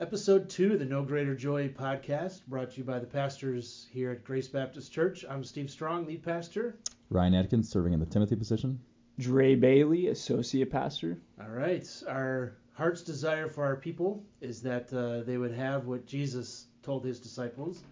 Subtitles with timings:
[0.00, 4.10] episode two of the No Greater Joy podcast, brought to you by the pastors here
[4.10, 5.26] at Grace Baptist Church.
[5.28, 6.78] I'm Steve Strong, lead pastor.
[7.10, 8.80] Ryan Atkins, serving in the Timothy position.
[9.18, 11.18] Dre Bailey, associate pastor.
[11.38, 11.86] All right.
[12.08, 17.04] Our heart's desire for our people is that uh, they would have what Jesus told
[17.04, 17.84] his disciples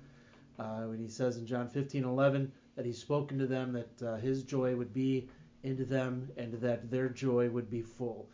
[0.59, 4.45] uh, when he says in John 15:11 that he's spoken to them that uh, his
[4.45, 5.29] joy would be
[5.62, 8.30] into them and that their joy would be full.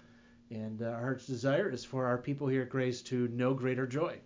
[0.50, 3.86] And uh, our heart's desire is for our people here at Grace to know greater
[3.86, 4.18] joy.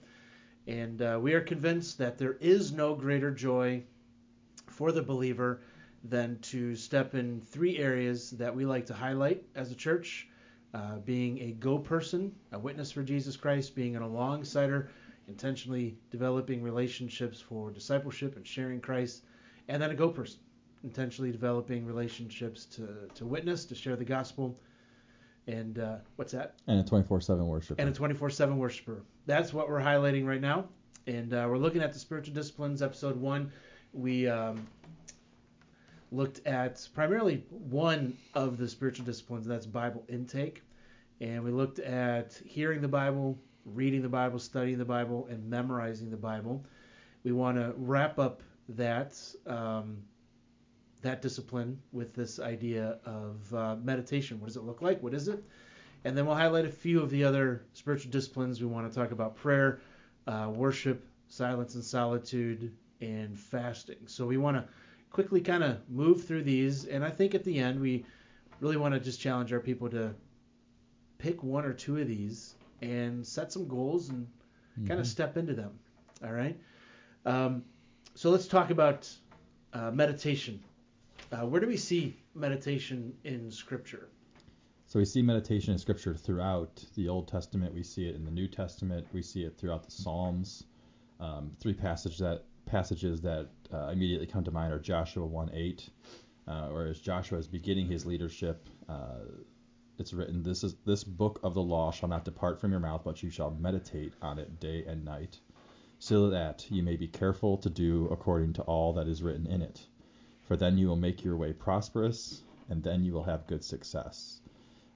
[0.67, 3.83] And uh, we are convinced that there is no greater joy
[4.67, 5.61] for the believer
[6.05, 10.29] than to step in three areas that we like to highlight as a church
[10.75, 14.89] uh, being a go person, a witness for Jesus Christ, being an alongsider,
[15.27, 19.25] intentionally developing relationships for discipleship and sharing Christ,
[19.69, 20.41] and then a go person,
[20.85, 24.59] intentionally developing relationships to, to witness, to share the gospel.
[25.49, 26.57] And uh, what's that?
[26.67, 27.81] And a 24 7 worshiper.
[27.81, 29.03] And a 24 7 worshiper.
[29.25, 30.67] That's what we're highlighting right now.
[31.07, 33.51] And uh, we're looking at the spiritual disciplines, episode one.
[33.95, 34.67] We um,
[36.13, 40.63] looked at primarily one of the spiritual disciplines, and that's Bible intake.
[41.23, 46.11] And we looked at hearing the Bible, reading the Bible, studying the Bible, and memorizing
[46.11, 46.63] the Bible.
[47.25, 50.03] We want to wrap up that um,
[51.03, 54.41] that discipline with this idea of uh, meditation.
[54.41, 55.03] What does it look like?
[55.03, 55.43] What is it?
[56.05, 58.61] And then we'll highlight a few of the other spiritual disciplines.
[58.61, 59.81] We want to talk about prayer,
[60.27, 63.99] uh, worship, silence and solitude, and fasting.
[64.07, 64.65] So we want to
[65.11, 66.85] quickly kind of move through these.
[66.85, 68.05] And I think at the end, we
[68.61, 70.15] really want to just challenge our people to
[71.19, 74.27] pick one or two of these and set some goals and
[74.79, 74.87] mm-hmm.
[74.87, 75.79] kind of step into them.
[76.25, 76.59] All right.
[77.27, 77.65] Um,
[78.15, 79.09] so let's talk about
[79.73, 80.61] uh, meditation.
[81.31, 84.09] Uh, where do we see meditation in Scripture?
[84.87, 87.75] So we see meditation in Scripture throughout the Old Testament.
[87.75, 89.07] We see it in the New Testament.
[89.13, 90.65] We see it throughout the Psalms.
[91.21, 95.89] Um, three passages that passages that uh, immediately come to mind are Joshua 1:8,
[96.47, 99.25] uh, or as Joshua is beginning his leadership, uh,
[99.99, 103.03] it's written, "This is this book of the law shall not depart from your mouth,
[103.05, 105.41] but you shall meditate on it day and night,
[105.99, 109.61] so that you may be careful to do according to all that is written in
[109.61, 109.87] it.
[110.49, 114.41] For then you will make your way prosperous, and then you will have good success."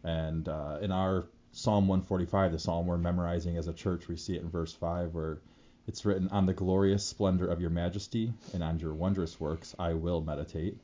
[0.02, 4.34] And uh, in our Psalm 145, the psalm we're memorizing as a church, we see
[4.34, 5.42] it in verse 5 where
[5.86, 9.92] it's written, On the glorious splendor of your majesty and on your wondrous works I
[9.92, 10.78] will meditate.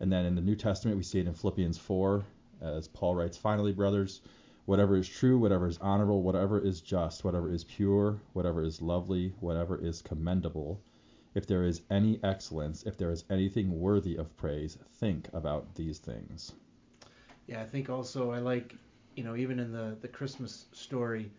[0.00, 2.22] And then in the New Testament, we see it in Philippians 4,
[2.60, 4.20] as Paul writes, Finally, brothers,
[4.66, 9.32] whatever is true, whatever is honorable, whatever is just, whatever is pure, whatever is lovely,
[9.40, 10.80] whatever is commendable,
[11.34, 15.98] if there is any excellence, if there is anything worthy of praise, think about these
[15.98, 16.52] things.
[17.46, 18.74] Yeah, I think also I like,
[19.16, 21.30] you know, even in the, the Christmas story,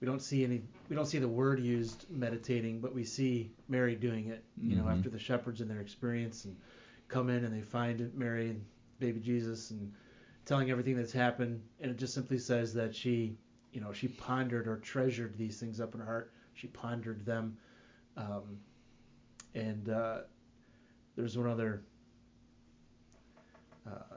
[0.00, 3.94] we don't see any we don't see the word used meditating, but we see Mary
[3.94, 4.44] doing it.
[4.60, 4.84] You mm-hmm.
[4.84, 6.56] know, after the shepherds and their experience and
[7.08, 8.64] come in and they find Mary and
[8.98, 9.92] baby Jesus and
[10.44, 13.36] telling everything that's happened, and it just simply says that she,
[13.72, 16.32] you know, she pondered or treasured these things up in her heart.
[16.52, 17.56] She pondered them,
[18.16, 18.58] um,
[19.54, 20.18] and uh,
[21.16, 21.82] there's one other.
[23.86, 24.16] Uh,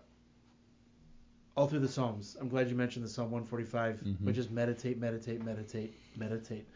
[1.55, 2.37] all through the Psalms.
[2.39, 4.25] I'm glad you mentioned the Psalm 145, mm-hmm.
[4.25, 6.67] which is meditate, meditate, meditate, meditate.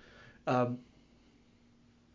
[0.47, 0.79] Um,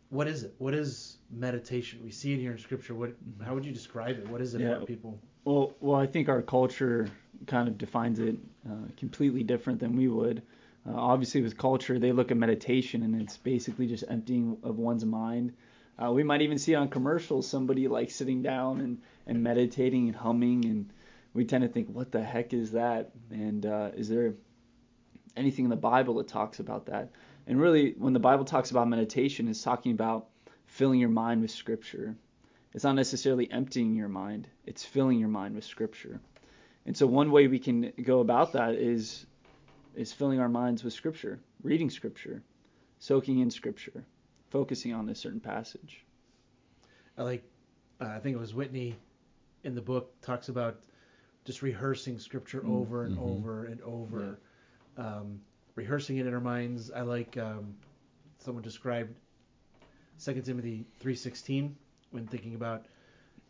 [0.09, 0.53] what is it?
[0.57, 1.99] What is meditation?
[2.03, 2.93] We see it here in Scripture.
[2.93, 3.11] What?
[3.43, 4.27] How would you describe it?
[4.27, 4.79] What is it yeah.
[4.79, 5.19] for people?
[5.45, 7.09] Well, well, I think our culture
[7.45, 8.35] kind of defines it
[8.69, 10.41] uh, completely different than we would.
[10.87, 15.05] Uh, obviously, with culture, they look at meditation and it's basically just emptying of one's
[15.05, 15.53] mind.
[16.01, 20.15] Uh, we might even see on commercials somebody like sitting down and, and meditating and
[20.15, 20.91] humming and
[21.37, 23.11] we tend to think, what the heck is that?
[23.29, 24.33] And uh, is there
[25.35, 27.11] anything in the Bible that talks about that?
[27.45, 30.29] And really, when the Bible talks about meditation, it's talking about
[30.65, 32.15] filling your mind with Scripture.
[32.73, 36.19] It's not necessarily emptying your mind, it's filling your mind with Scripture.
[36.87, 39.25] And so, one way we can go about that is
[39.93, 42.41] is filling our minds with Scripture, reading Scripture,
[42.97, 44.03] soaking in Scripture,
[44.57, 46.03] focusing on a certain passage.
[47.15, 47.43] I like,
[48.01, 48.95] uh, I think it was Whitney
[49.63, 50.79] in the book talks about
[51.45, 52.81] just rehearsing scripture mm.
[52.81, 53.29] over and mm-hmm.
[53.29, 54.39] over and over,
[54.97, 55.05] yeah.
[55.05, 55.41] um,
[55.75, 56.89] rehearsing it in our minds.
[56.89, 57.75] I like um,
[58.39, 59.13] someone described
[60.25, 61.73] 2 Timothy 3:16
[62.09, 62.87] when thinking about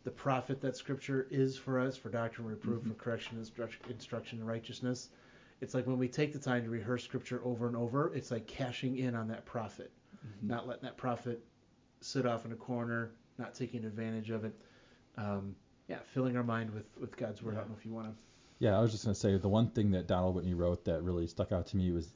[0.04, 2.90] the profit that scripture is for us for doctrine, reproof, mm-hmm.
[2.90, 5.08] for correction, instruction, instruction, and righteousness.
[5.62, 8.46] It's like when we take the time to rehearse scripture over and over, it's like
[8.46, 9.90] cashing in on that profit,
[10.26, 10.48] mm-hmm.
[10.48, 11.44] not letting that profit
[12.00, 14.54] sit off in a corner, not taking advantage of it.
[15.16, 15.56] Um,
[15.88, 17.54] yeah, filling our mind with with God's word.
[17.54, 17.58] Yeah.
[17.58, 18.14] I don't know if you want to.
[18.58, 21.26] Yeah, I was just gonna say the one thing that Donald Whitney wrote that really
[21.26, 22.12] stuck out to me was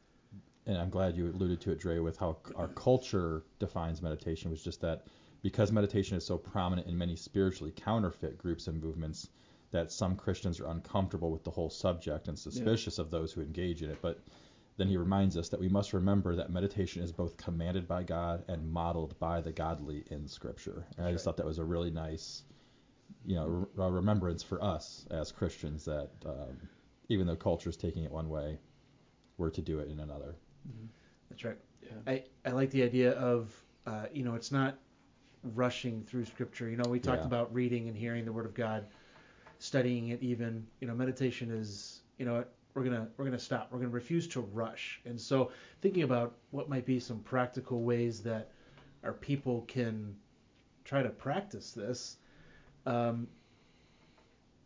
[0.66, 4.62] and I'm glad you alluded to it, Dre, with how our culture defines meditation, was
[4.62, 5.06] just that
[5.42, 9.28] because meditation is so prominent in many spiritually counterfeit groups and movements,
[9.72, 13.82] that some Christians are uncomfortable with the whole subject and suspicious of those who engage
[13.82, 13.98] in it.
[14.00, 14.20] But
[14.82, 18.42] then he reminds us that we must remember that meditation is both commanded by God
[18.48, 20.84] and modeled by the godly in Scripture.
[20.98, 22.42] And I just thought that was a really nice,
[23.24, 26.68] you know, re- remembrance for us as Christians that um,
[27.08, 28.58] even though culture is taking it one way,
[29.38, 30.34] we're to do it in another.
[31.30, 31.58] That's right.
[31.84, 31.90] Yeah.
[32.08, 33.54] I, I like the idea of,
[33.86, 34.78] uh, you know, it's not
[35.54, 36.68] rushing through Scripture.
[36.68, 37.26] You know, we talked Yeah.
[37.26, 38.86] about reading and hearing the Word of God,
[39.60, 40.20] studying it.
[40.24, 43.68] Even, you know, meditation is, you know, we're gonna we're gonna stop.
[43.70, 45.00] We're gonna refuse to rush.
[45.04, 48.50] And so, thinking about what might be some practical ways that
[49.04, 50.16] our people can
[50.84, 52.16] try to practice this.
[52.86, 53.28] Um,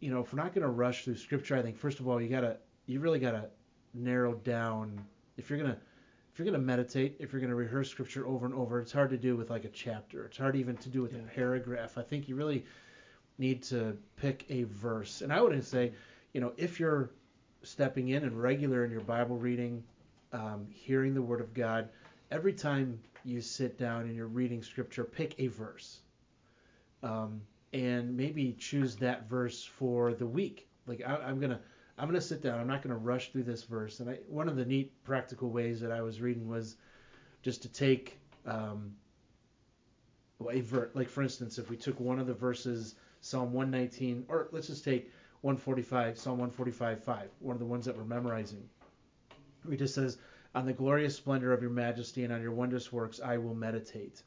[0.01, 2.29] you know, if we're not gonna rush through Scripture, I think first of all you
[2.29, 3.49] gotta you really gotta
[3.95, 5.01] narrow down
[5.37, 5.79] if you're gonna
[6.37, 8.93] if you're going to meditate, if you're going to rehearse scripture over and over, it's
[8.93, 10.27] hard to do with like a chapter.
[10.27, 11.21] It's hard even to do with Yeah.
[11.21, 11.97] a paragraph.
[11.97, 12.67] I think you really
[13.39, 15.23] need to pick a verse.
[15.23, 15.95] And I would say,
[16.35, 17.09] you know, if you're
[17.67, 19.83] stepping in and regular in your Bible reading,
[20.33, 21.89] um, hearing the Word of God,
[22.31, 25.99] every time you sit down and you're reading scripture, pick a verse.
[27.03, 27.43] Um,
[27.73, 30.67] and maybe choose that verse for the week.
[30.87, 31.61] Like I, I'm gonna
[31.99, 32.61] I'm to sit down.
[32.61, 34.01] I'm not to rush through this verse.
[34.01, 36.77] And I, one of the neat practical ways that I was reading was
[37.43, 38.93] just to take um,
[40.51, 44.49] a ver- like for instance, if we took one of the verses, Psalm 119, or
[44.53, 45.11] let's just take
[45.47, 48.69] 145, Psalm 145, 5, one of the ones that we're memorizing.
[49.71, 50.19] It just says,
[50.57, 54.25] "On the glorious splendor of your majesty and on your wondrous works I will meditate."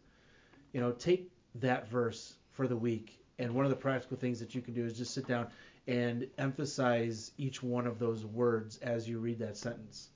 [0.72, 4.56] You know, take that verse for the week, and one of the practical things that
[4.56, 5.50] you can do is just sit down
[5.88, 10.12] and emphasize each one of those words as you read that sentence.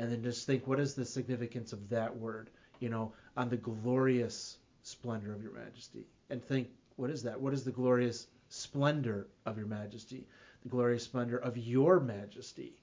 [0.00, 2.50] And then just think, what is the significance of that word?
[2.80, 6.08] You know, on the glorious splendor of your majesty.
[6.30, 7.40] And think, what is that?
[7.40, 8.26] What is the glorious
[8.56, 10.26] splendor of your majesty?
[10.62, 12.74] The glorious splendor of your majesty.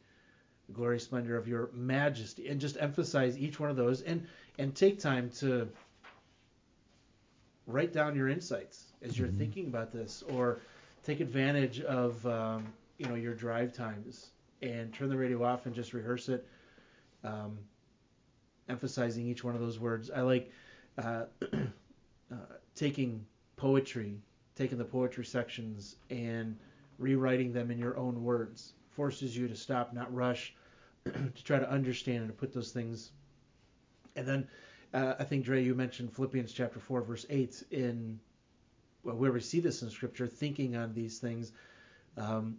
[0.68, 2.48] The glorious splendor of your majesty.
[2.48, 4.28] And just emphasize each one of those and,
[4.60, 5.70] and take time to
[7.68, 9.38] write down your insights as you're Mhm.
[9.38, 10.60] thinking about this or
[11.04, 14.32] take advantage of um, you know your drive times
[14.62, 16.46] and turn the radio off and just rehearse it,
[17.24, 17.58] um,
[18.70, 20.10] emphasizing each one of those words.
[20.10, 20.52] I like
[20.98, 21.26] uh,
[22.32, 22.36] uh,
[22.76, 23.26] taking
[23.56, 24.22] poetry,
[24.56, 26.58] taking the poetry sections and
[27.00, 28.74] rewriting them in your own words.
[28.92, 30.54] Forces you to stop, not rush,
[31.06, 33.12] to try to understand and to put those things.
[34.16, 34.48] And then
[34.94, 38.20] uh, I think Dre, you mentioned Philippians chapter four, verse eight in
[39.04, 41.52] well, where we see this in Scripture, thinking on these things.
[42.18, 42.58] Um,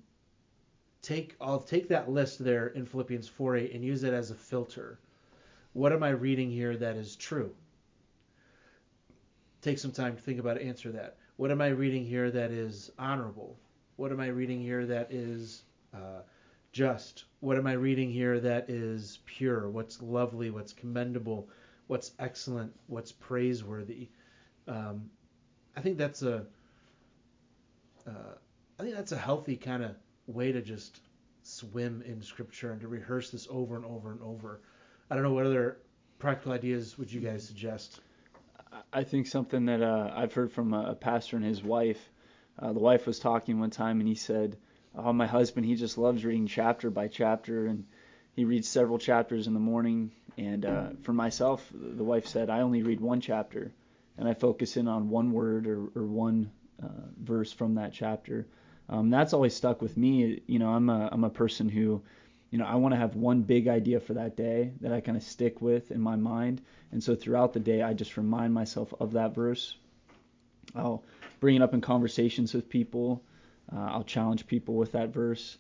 [1.03, 4.99] take I'll take that list there in Philippians 4:8 and use it as a filter.
[5.73, 7.55] What am I reading here that is true?
[9.61, 11.17] Take some time to think about it, answer that.
[11.37, 13.59] What am I reading here that is honorable?
[13.97, 16.23] What am I reading here that is uh,
[16.73, 17.25] just?
[17.41, 19.69] What am I reading here that is pure?
[19.69, 20.51] What's lovely?
[20.51, 21.49] What's commendable?
[21.89, 22.73] What's excellent?
[22.87, 24.09] What's praiseworthy?
[24.69, 25.11] Um,
[25.77, 26.47] I think that's a
[28.07, 28.35] uh,
[28.79, 29.97] I think that's a healthy kind of
[30.27, 31.01] way to just
[31.43, 34.61] swim in scripture and to rehearse this over and over and over.
[35.11, 35.79] I don't know what other
[36.19, 38.01] practical ideas would you guys suggest?
[38.93, 42.11] I think something that uh, I've heard from a, a pastor and his wife.
[42.59, 44.57] Uh, the wife was talking one time, and he said,
[44.95, 47.85] "Oh, my husband, he just loves reading chapter by chapter, and
[48.35, 52.61] he reads several chapters in the morning." And uh, for myself, the wife said, "I
[52.61, 53.73] only read one chapter,
[54.19, 56.51] and I focus in on one word or, or one
[56.83, 56.89] uh,
[57.19, 58.47] verse from that chapter."
[58.89, 60.43] Um, that's always stuck with me.
[60.47, 62.03] You know, I'm a I'm a person who,
[62.55, 65.17] you know, I want to have one big idea for that day that I kind
[65.17, 66.63] of stick with in my mind.
[66.93, 69.77] And so throughout the day, I just remind myself of that verse.
[70.73, 71.03] I'll
[71.41, 73.25] bring it up in conversations with people.
[73.75, 75.59] Uh, I'll challenge people with that verse.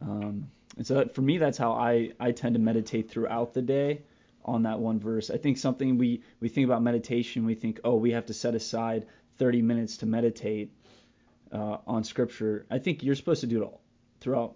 [0.00, 4.02] Um, and so for me, that's how I, I tend to meditate throughout the day
[4.44, 5.30] on that one verse.
[5.30, 8.54] I think something we, we think about meditation, we think, oh, we have to set
[8.54, 9.06] aside
[9.38, 10.70] 30 minutes to meditate
[11.50, 12.66] uh, on Scripture.
[12.70, 13.80] I think you're supposed to do it all,
[14.20, 14.54] throughout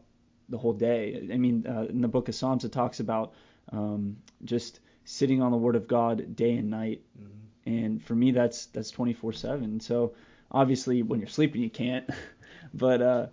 [0.50, 1.28] the whole day.
[1.32, 3.32] I mean, uh, in the book of Psalms, it talks about
[3.72, 7.02] um, just sitting on the Word of God day and night.
[7.18, 7.72] Mm-hmm.
[7.72, 9.80] And for me, that's that's 24/7.
[9.82, 10.14] So
[10.50, 12.08] obviously, when you're sleeping, you can't.
[12.74, 13.26] but uh,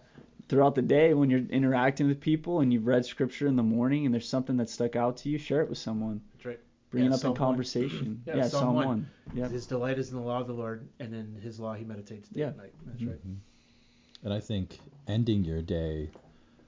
[0.50, 4.06] throughout the day, when you're interacting with people and you've read Scripture in the morning
[4.06, 6.22] and there's something that stuck out to you, share it with someone.
[6.36, 6.60] That's right.
[6.92, 7.50] Bring Yeah, it up Psalm in one.
[7.50, 8.22] conversation.
[8.28, 8.88] Yeah, yeah, Psalm Psalm one.
[8.88, 9.10] one.
[9.34, 9.48] Yeah.
[9.48, 12.30] His delight is in the law of the Lord, and in His law he meditates
[12.30, 12.48] day Yeah.
[12.48, 12.74] and night.
[12.86, 13.28] That's right.
[13.28, 13.38] Mhm.
[14.24, 16.10] And I think ending your day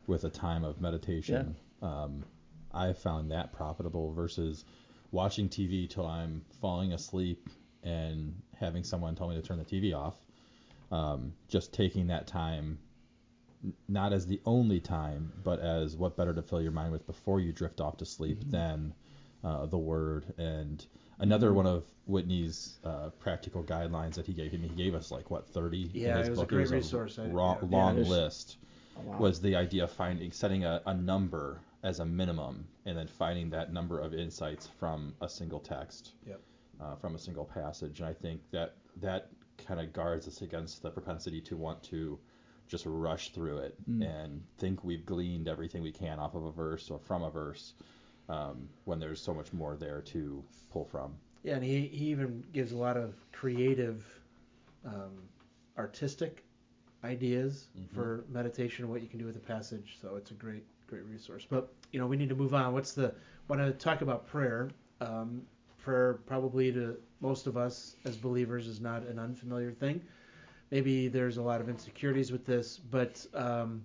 [0.09, 2.25] with a time of meditation um,
[2.73, 4.65] I found that profitable versus
[5.11, 7.47] watching TV till I'm falling asleep
[7.83, 10.15] and having someone tell me to turn the TV off.
[10.91, 12.79] Um, just taking that time,
[13.87, 17.39] not as the only time, but as what better to fill your mind with before
[17.39, 18.51] you drift off to sleep Mm-hmm.
[18.51, 18.93] than
[19.43, 20.33] uh, the Word.
[20.37, 20.85] And
[21.19, 25.29] another one of Whitney's uh, practical guidelines that he gave me, he gave us like
[25.31, 26.49] what 30 Yeah, in his it was a book.
[26.49, 27.19] great it was resource.
[27.19, 27.77] I- raw, yeah.
[27.77, 28.57] long Yeah, list
[29.05, 29.17] wow.
[29.17, 33.49] was the idea of finding setting a, a number as a minimum and then finding
[33.49, 36.41] that number of insights from a single text Yep.
[36.81, 39.29] uh, from a single passage and i think that that
[39.65, 42.17] kind of guards us against the propensity to want to
[42.67, 44.03] just rush through it Mm.
[44.23, 47.73] and think we've gleaned everything we can off of a verse or from a verse
[48.29, 52.43] um, when there's so much more there to pull from Yeah, and he, he even
[52.53, 54.05] gives a lot of creative,
[54.85, 55.23] um,
[55.77, 56.43] artistic
[57.03, 57.89] ideas Mhm.
[57.93, 59.97] for meditation and what you can do with a passage.
[60.01, 61.45] So it's a great great resource.
[61.49, 62.73] But you know we need to move on.
[62.73, 63.13] What's the
[63.47, 64.69] want to talk about prayer?
[65.01, 65.43] Um,
[65.77, 70.01] prayer probably to most of us as believers is not an unfamiliar thing.
[70.71, 73.83] Maybe there's a lot of insecurities with this, but um,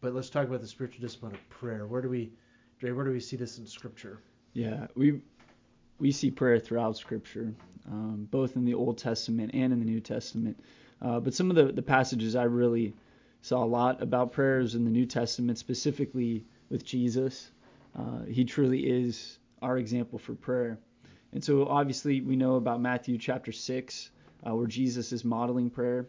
[0.00, 1.86] but let's talk about the spiritual discipline of prayer.
[1.86, 2.32] Where do we,
[2.78, 2.90] Dre?
[2.92, 4.18] Where do we see this in Scripture?
[4.52, 5.20] Yeah, we
[5.98, 7.54] we see prayer throughout Scripture,
[7.86, 10.58] um, both in the Old Testament and in the New Testament.
[11.02, 12.94] Uh, but some of the, the passages I really
[13.40, 17.50] saw a lot about prayers in the New Testament, specifically with Jesus.
[17.98, 20.78] Uh, he truly is our example for prayer.
[21.32, 24.10] And so obviously we know about Matthew chapter 6,
[24.46, 26.06] uh, where Jesus is modeling prayer.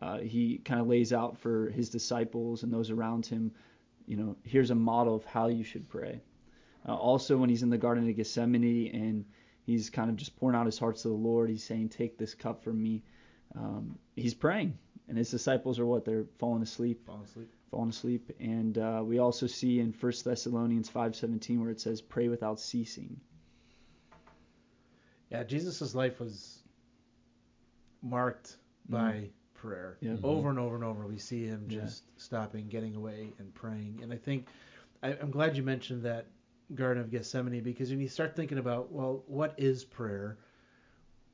[0.00, 3.52] Uh, he kind of lays out for his disciples and those around him,
[4.06, 6.20] you know, here's a model of how you should pray.
[6.88, 9.24] Uh, also, when he's in the Garden of Gethsemane and
[9.64, 12.34] he's kind of just pouring out his heart to the Lord, he's saying, Take this
[12.34, 13.02] cup from me.
[13.56, 14.78] Um, he's praying,
[15.08, 16.04] and his disciples are what?
[16.04, 17.50] They're falling asleep, Fall asleep.
[17.70, 18.30] falling asleep.
[18.40, 23.20] And uh, we also see in 1 Thessalonians 5:17 where it says, Pray without ceasing.
[25.30, 26.58] Yeah, Jesus' life was
[28.02, 28.56] marked
[28.88, 29.96] by prayer.
[30.00, 30.16] Yeah.
[30.22, 31.80] Over and over and over, we see him Yeah.
[31.80, 34.00] just stopping, getting away, and praying.
[34.02, 34.46] And I think
[35.02, 36.26] I, I'm glad you mentioned that
[36.74, 40.38] Garden of Gethsemane because when you start thinking about, well, what is prayer?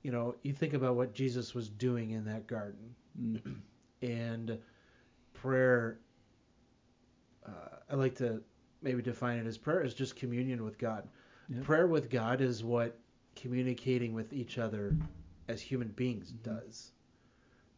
[0.03, 3.41] You know, you think about what Jesus was doing in that garden, Mm.
[4.03, 4.59] and
[5.35, 5.99] prayer.
[7.47, 7.51] Uh,
[7.91, 8.43] I like to
[8.83, 11.09] maybe define it as prayer is just communion with God.
[11.49, 11.63] Yeah.
[11.63, 12.97] Prayer with God is what
[13.35, 14.97] communicating with each other
[15.49, 16.43] as human beings Mhm.
[16.43, 16.93] does.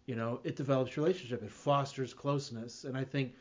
[0.07, 1.43] You know, it develops relationship.
[1.43, 3.35] It fosters closeness, and I think,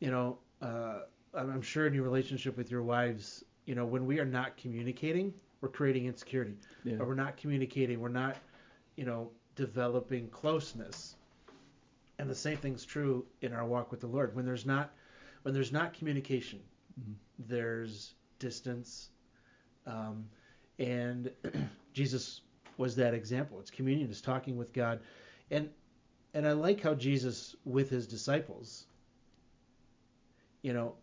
[0.00, 4.04] you know, uh, I'm I'm sure in your relationship with your wives, you know, when
[4.06, 6.96] we are not communicating, we're creating insecurity, Yeah.
[6.98, 8.36] or we're not communicating, we're not,
[8.96, 11.16] you know, developing closeness.
[12.18, 14.34] And the same thing's true in our walk with the Lord.
[14.34, 14.92] When there's not,
[15.42, 16.60] when there's not communication,
[17.00, 17.14] Mhm.
[17.38, 19.10] there's distance,
[19.86, 20.28] um,
[20.78, 21.30] and
[21.92, 22.42] Jesus
[22.76, 23.60] was that example.
[23.60, 25.00] It's communion, it's talking with God,
[25.50, 25.70] and
[26.32, 28.86] and I like how Jesus with his disciples,
[30.62, 30.96] you know,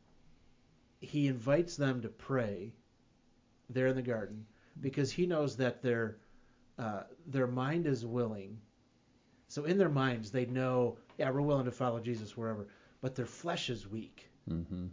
[1.02, 2.74] he invites them to pray
[3.70, 4.46] there in the garden
[4.80, 6.18] because he knows that their
[6.78, 8.60] uh, their mind is willing.
[9.48, 12.68] So in their minds, they know, yeah, we're willing to follow Jesus wherever,
[13.02, 14.30] but their flesh is weak.
[14.50, 14.88] mm-hmm.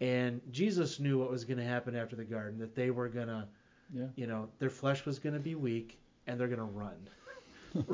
[0.00, 3.26] And Jesus knew what was going to happen after the garden, that they were going
[3.26, 3.48] to,
[3.92, 4.06] Yeah.
[4.14, 7.08] you know, their flesh was going to be weak and they're going to run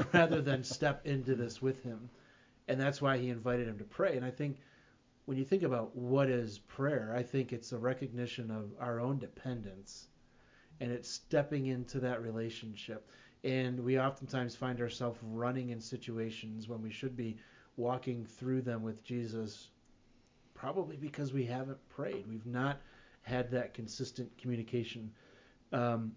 [0.13, 2.11] rather than step into this with him.
[2.69, 4.17] And that's why he invited him to pray.
[4.17, 4.59] And I think
[5.27, 9.19] when you think about what is prayer, I think it's a recognition of our own
[9.19, 10.09] dependence
[10.81, 13.09] and it's stepping into that relationship.
[13.43, 17.39] And we oftentimes find ourselves running in situations when we should be
[17.77, 19.69] walking through them with Jesus
[20.55, 22.27] probably because we haven't prayed.
[22.29, 22.81] We've not
[23.23, 25.11] had that consistent communication.
[25.73, 26.13] Um,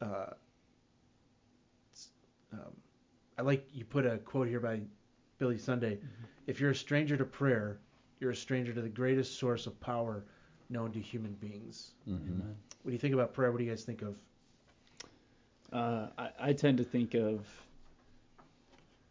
[0.00, 0.30] uh,
[2.52, 2.72] um,
[3.38, 4.80] I like you put a quote here by
[5.44, 5.98] Billy Sunday.
[6.46, 7.76] If you're a stranger to prayer,
[8.18, 10.24] you're a stranger to the greatest source of power
[10.70, 11.90] known to human beings.
[12.08, 12.32] Mm-hmm.
[12.32, 12.56] Amen.
[12.82, 14.16] When you think about prayer, what do you guys think of?
[15.70, 17.46] Uh, I, I tend to think of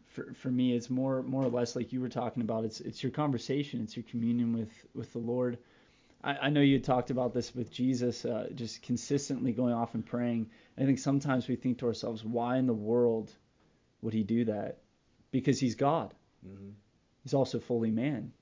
[0.08, 3.00] for, for me it's more more or less like you were talking about it's it's
[3.02, 5.58] your conversation it's your communion with with the Lord
[6.22, 10.04] I, I know you talked about this with Jesus uh, just consistently going off and
[10.04, 13.30] praying I think sometimes we think to ourselves why in the world
[14.02, 14.78] would he do that
[15.32, 16.14] because he's God
[16.46, 16.70] Mm-hmm.
[17.22, 18.32] he's also fully man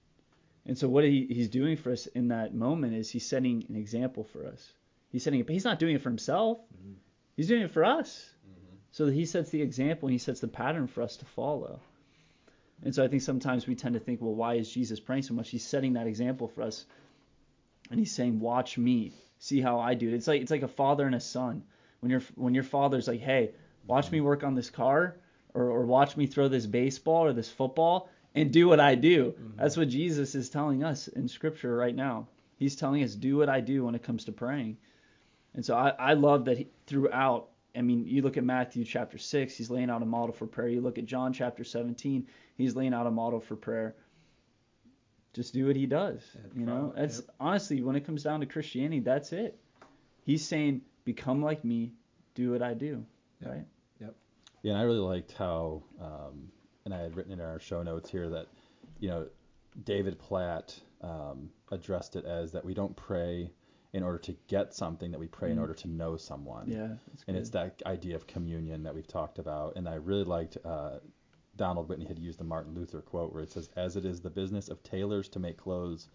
[0.66, 3.76] and so what he, he's doing for us in that moment is he's setting an
[3.76, 4.72] example for us
[5.10, 6.94] he's setting it, but he's not doing it for himself Mhm.
[7.36, 8.28] he's doing it for us
[8.92, 11.80] so that he sets the example and he sets the pattern for us to follow.
[12.84, 15.32] And so I think sometimes we tend to think, well, why is Jesus praying so
[15.32, 15.48] much?
[15.48, 16.84] He's setting that example for us.
[17.90, 20.68] and he's saying, "Watch me, see how I do it." It's like it's like a
[20.68, 21.64] father and a son.
[22.00, 23.52] When your when your father's like, "Hey,
[23.86, 25.16] watch me work on this car,"
[25.54, 29.32] or, or watch me throw this baseball or this football, and do what I do.
[29.32, 29.58] Mm-hmm.
[29.58, 32.28] That's what Jesus is telling us in Scripture right now.
[32.56, 34.76] He's telling us, "Do what I do" when it comes to praying.
[35.54, 39.18] And so I, I love that he, throughout I mean, you look at Matthew chapter
[39.18, 40.68] 6, he's laying out a model for prayer.
[40.68, 43.94] You look at John chapter 17, he's laying out a model for prayer.
[45.32, 46.20] Just do what he does.
[46.54, 47.26] You know, that's yep.
[47.40, 49.58] honestly when it comes down to Christianity, that's it.
[50.24, 51.92] He's saying, "Become like me,
[52.34, 53.04] do what I do."
[53.40, 53.50] Yep.
[53.50, 53.64] Right?
[54.62, 56.50] Yeah, and I really liked how, um,
[56.84, 58.46] and I had written in our show notes here that,
[59.00, 59.26] you know,
[59.84, 63.50] David Platt um, addressed it as that we don't pray
[63.92, 65.52] in order to get something that we pray mm.
[65.52, 66.66] in order to know someone.
[66.68, 66.94] Yeah.
[67.28, 69.76] And it's that idea of communion that we've talked about.
[69.76, 70.98] And I really liked uh,
[71.56, 74.30] Donald Whitney had used the Martin Luther quote where it says, As it is the
[74.30, 76.08] business of tailors to make clothes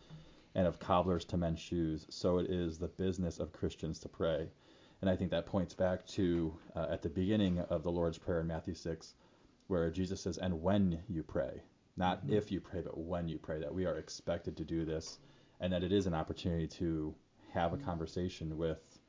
[0.56, 4.50] and of cobblers to mend shoes, so it is the business of Christians to pray.
[5.02, 8.42] And I think that points back to uh, at the beginning of the Lord's Prayer
[8.42, 9.14] in Matthew 6,
[9.68, 11.62] where Jesus says, And when you pray,
[11.96, 12.34] not mm-hmm.
[12.34, 15.20] if you pray, but when you pray, that we are expected to do this,
[15.60, 17.14] and that it is an opportunity to
[17.54, 19.00] have a conversation with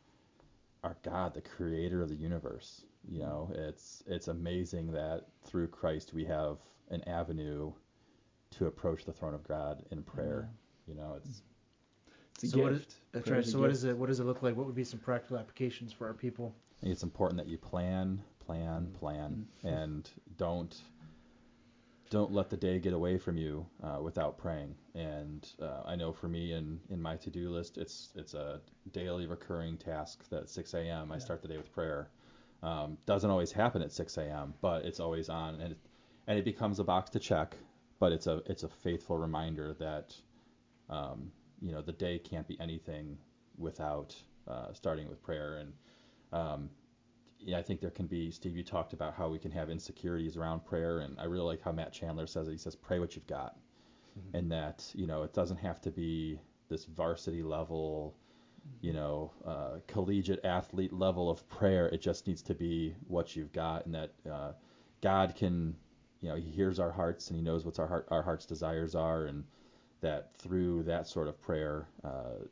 [0.85, 2.85] our God, the creator of the universe.
[3.09, 6.59] You know, it's it's amazing that through Christ we have
[6.91, 7.73] an avenue
[8.51, 10.51] to approach the throne of God in prayer.
[10.87, 11.43] You know, it's
[12.43, 12.71] it's a so gift.
[12.71, 13.47] What is, that's right.
[13.47, 13.97] So what is it?
[13.97, 14.57] What does it look like?
[14.57, 16.55] What would be some practical applications for our people?
[16.83, 19.67] It's important that you plan, plan, plan, mm-hmm.
[19.67, 20.77] and don't
[22.11, 24.75] don't let the day get away from you uh, without praying.
[24.95, 28.61] And uh, I know for me in, in my to do list, it's it's a
[28.93, 31.13] daily recurring task that 6 a.m.
[31.13, 32.09] I start the day with prayer.
[32.63, 35.79] Um, doesn't always happen at 6 a.m., but it's always on, and it,
[36.27, 37.57] and it becomes a box to check.
[38.01, 40.15] But it's a it's a faithful reminder that
[40.89, 43.19] um, you know the day can't be anything
[43.57, 44.15] without
[44.47, 45.57] uh, starting with prayer.
[45.57, 45.73] And
[46.33, 46.71] um,
[47.41, 50.37] yeah, I think there can be, Steve, you talked about how we can have insecurities
[50.37, 52.53] around prayer, and I really like how Matt Chandler says it.
[52.53, 53.57] He says, pray what you've got.
[54.19, 54.37] Mm-hmm.
[54.37, 58.17] And that, you know, it doesn't have to be this varsity level,
[58.81, 61.89] you know, uh, collegiate athlete level of prayer.
[61.89, 64.53] It just needs to be what you've got, and that uh,
[65.01, 65.77] God can,
[66.21, 68.95] you know, He hears our hearts and He knows what our heart, our heart's desires
[68.95, 69.45] are, and
[70.01, 72.45] that through that sort of prayer, uh,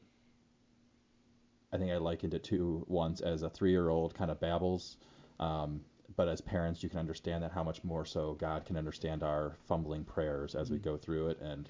[1.72, 4.96] I think I likened it to once as a three-year-old kind of babbles.
[5.38, 5.80] Um,
[6.16, 9.56] but as parents, you can understand that how much more so God can understand our
[9.68, 10.90] fumbling prayers as we mm-hmm.
[10.90, 11.40] go through it.
[11.40, 11.68] And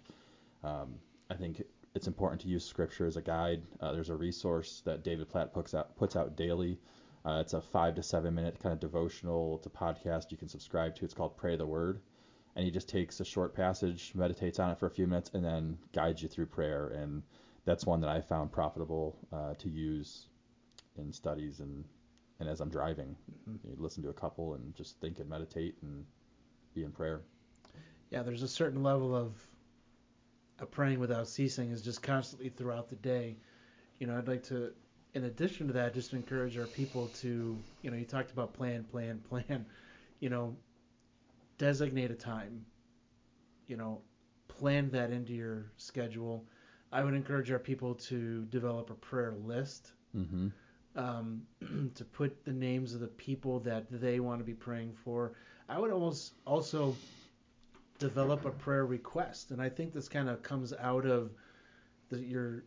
[0.63, 0.95] um,
[1.31, 1.63] I think
[1.95, 3.63] it's important to use Scripture as a guide.
[3.81, 6.79] Uh, there's a resource that David Platt puts out puts out daily.
[7.25, 10.95] Uh, it's a five to seven minute kind of devotional to podcast you can subscribe
[10.97, 11.05] to.
[11.05, 12.01] It's called Pray the Word,
[12.57, 15.45] and he just takes a short passage, meditates on it for a few minutes, and
[15.45, 16.89] then guides you through prayer.
[16.89, 17.23] And
[17.67, 20.27] that's one that I found profitable uh, to use
[20.97, 21.85] in studies and
[22.39, 23.17] and as I'm driving,
[23.49, 23.69] mm-hmm.
[23.69, 26.05] you listen to a couple and just think and meditate and
[26.75, 27.23] be in prayer.
[28.11, 29.33] Yeah, there's a certain level of,
[30.59, 33.37] of praying without ceasing is just constantly throughout the day.
[33.99, 34.73] You know, I'd like to,
[35.15, 38.85] in addition to that, just encourage our people to, you know, you talked about plan,
[38.85, 39.65] plan, plan.
[40.21, 40.57] You know,
[41.59, 42.65] designate a time.
[43.67, 44.03] You know,
[44.49, 46.47] plan that into your schedule
[46.93, 49.93] I would encourage our people to develop a prayer list.
[50.17, 50.49] Mm-hmm.
[50.97, 51.43] Um,
[51.95, 55.35] to put the names of the people that they want to be praying for.
[55.69, 56.97] I would almost also
[57.99, 61.33] develop a prayer request, and I think this kind of comes out of
[62.09, 62.65] the, your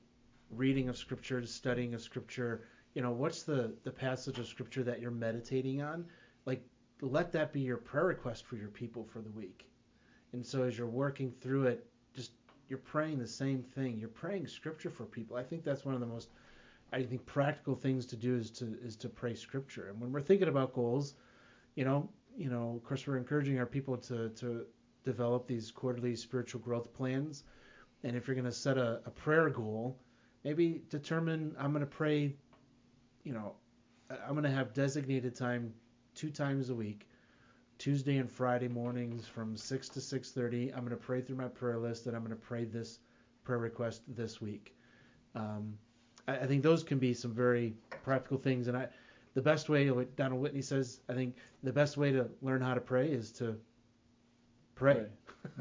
[0.52, 2.66] reading of scripture, studying of scripture.
[2.94, 6.06] You know, what's the the passage of scripture that you're meditating on?
[6.46, 6.64] Like,
[7.02, 9.66] let that be your prayer request for your people for the week.
[10.34, 12.32] And so as you're working through it, just
[12.68, 13.98] you're praying the same thing.
[13.98, 15.38] You're praying scripture for people.
[15.38, 16.30] I think that's one of the most
[16.92, 19.90] I think practical things to do is to is to pray scripture.
[19.90, 21.16] And when we're thinking about goals,
[21.76, 24.66] you know, you know, of course we're encouraging our people to to
[25.04, 27.44] develop these quarterly spiritual growth plans.
[28.04, 29.98] And if you're going to set a, a prayer goal,
[30.44, 32.36] maybe determine I'm going to pray,
[33.24, 33.56] you know,
[34.10, 35.74] I'm going to have designated time
[36.20, 37.08] two times a week
[37.78, 40.74] Tuesday and Friday mornings from 6 to 6:30.
[40.74, 43.00] I'm going to pray through my prayer list and I'm going to pray this
[43.46, 44.76] prayer request this week.
[45.34, 45.78] Um,
[46.28, 48.68] I, I, think those can be some very practical things.
[48.68, 48.90] And I,
[49.34, 52.74] the best way, what Donald Whitney says, I think the best way to learn how
[52.74, 53.58] to pray is to
[54.76, 55.06] pray.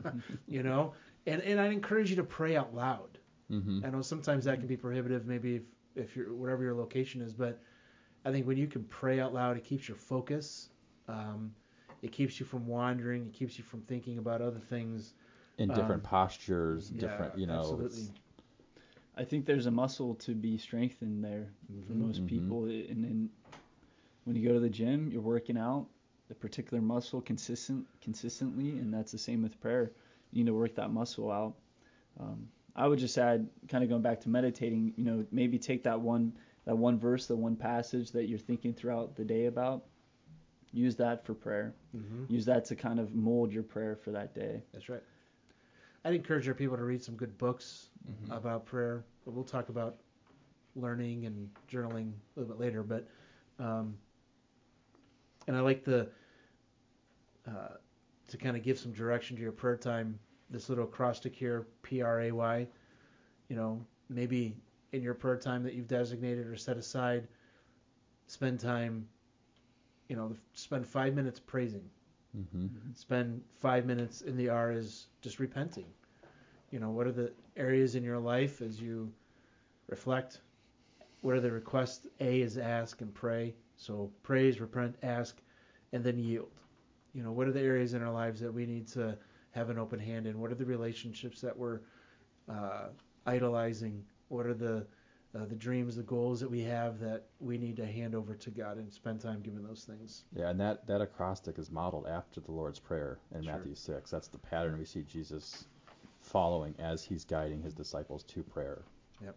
[0.03, 0.13] pray.
[0.49, 0.93] you know,
[1.27, 3.19] and and I encourage you to pray out loud.
[3.49, 3.85] Mm-hmm.
[3.85, 5.63] I know sometimes that can be prohibitive, maybe if
[5.95, 7.63] if you're whatever your location is, but
[8.25, 10.69] I think when you can pray out loud, it keeps your focus.
[11.09, 11.55] Um,
[12.03, 13.27] it keeps you from wandering.
[13.27, 15.15] It keeps you from thinking about other things.
[15.59, 17.55] In different um, postures, different, yeah, you know.
[17.57, 18.09] Absolutely.
[19.17, 21.49] I think there's a muscle to be strengthened there
[21.87, 22.07] for Mhm.
[22.07, 22.27] most Mhm.
[22.27, 22.65] people.
[22.65, 23.31] And then
[24.25, 25.87] when you go to the gym, you're working out
[26.29, 29.91] the particular muscle consistent consistently, and that's the same with prayer.
[30.33, 31.55] You need to work that muscle out.
[32.21, 35.83] Um, I would just add, kind of going back to meditating, you know, maybe take
[35.85, 36.33] that one
[36.69, 39.85] that one verse, the one passage that you're thinking throughout the day about,
[40.71, 41.75] use that for prayer.
[41.93, 44.63] hmm Use that to kind of mold your prayer for that day.
[44.75, 45.03] That's right.
[46.05, 48.37] I'd encourage our people to read some good books Mhm.
[48.37, 49.03] about prayer.
[49.25, 49.97] But we'll talk about
[50.77, 52.83] learning and journaling a little bit later.
[52.83, 53.09] But
[53.59, 53.97] um,
[55.47, 56.11] and I like the
[57.47, 57.77] uh,
[58.29, 60.19] to kind of give some direction to your prayer time.
[60.51, 62.69] This little acrostic here, P R A Y.
[63.49, 64.55] You know, maybe
[64.93, 67.29] in your prayer time that you've designated or set aside,
[68.27, 69.09] spend time.
[70.09, 71.91] You know, spend five minutes praising
[72.35, 72.95] Mhm.
[72.95, 75.87] spend five minutes in the R is just repenting.
[76.71, 79.13] You know, what are the areas in your life as you
[79.89, 80.41] reflect?
[81.23, 82.07] What are the requests?
[82.21, 83.55] A is ask and pray.
[83.77, 85.41] So praise, repent, ask,
[85.93, 86.53] and then yield.
[87.13, 89.17] You know, what are the areas in our lives that we need to
[89.53, 90.39] have an open hand in?
[90.41, 91.81] What are the relationships that we're
[92.49, 92.89] uh,
[93.27, 94.05] idolizing?
[94.29, 94.87] What are the
[95.35, 98.51] uh, the dreams, the goals that we have that we need to hand over to
[98.51, 100.25] God and spend time giving those things?
[100.35, 103.53] Yeah, and that, that acrostic is modeled after the Lord's Prayer in Sure.
[103.53, 104.11] Matthew 6.
[104.11, 105.67] That's the pattern we see Jesus
[106.23, 108.83] following as he's guiding his disciples to prayer.
[109.23, 109.37] Yep.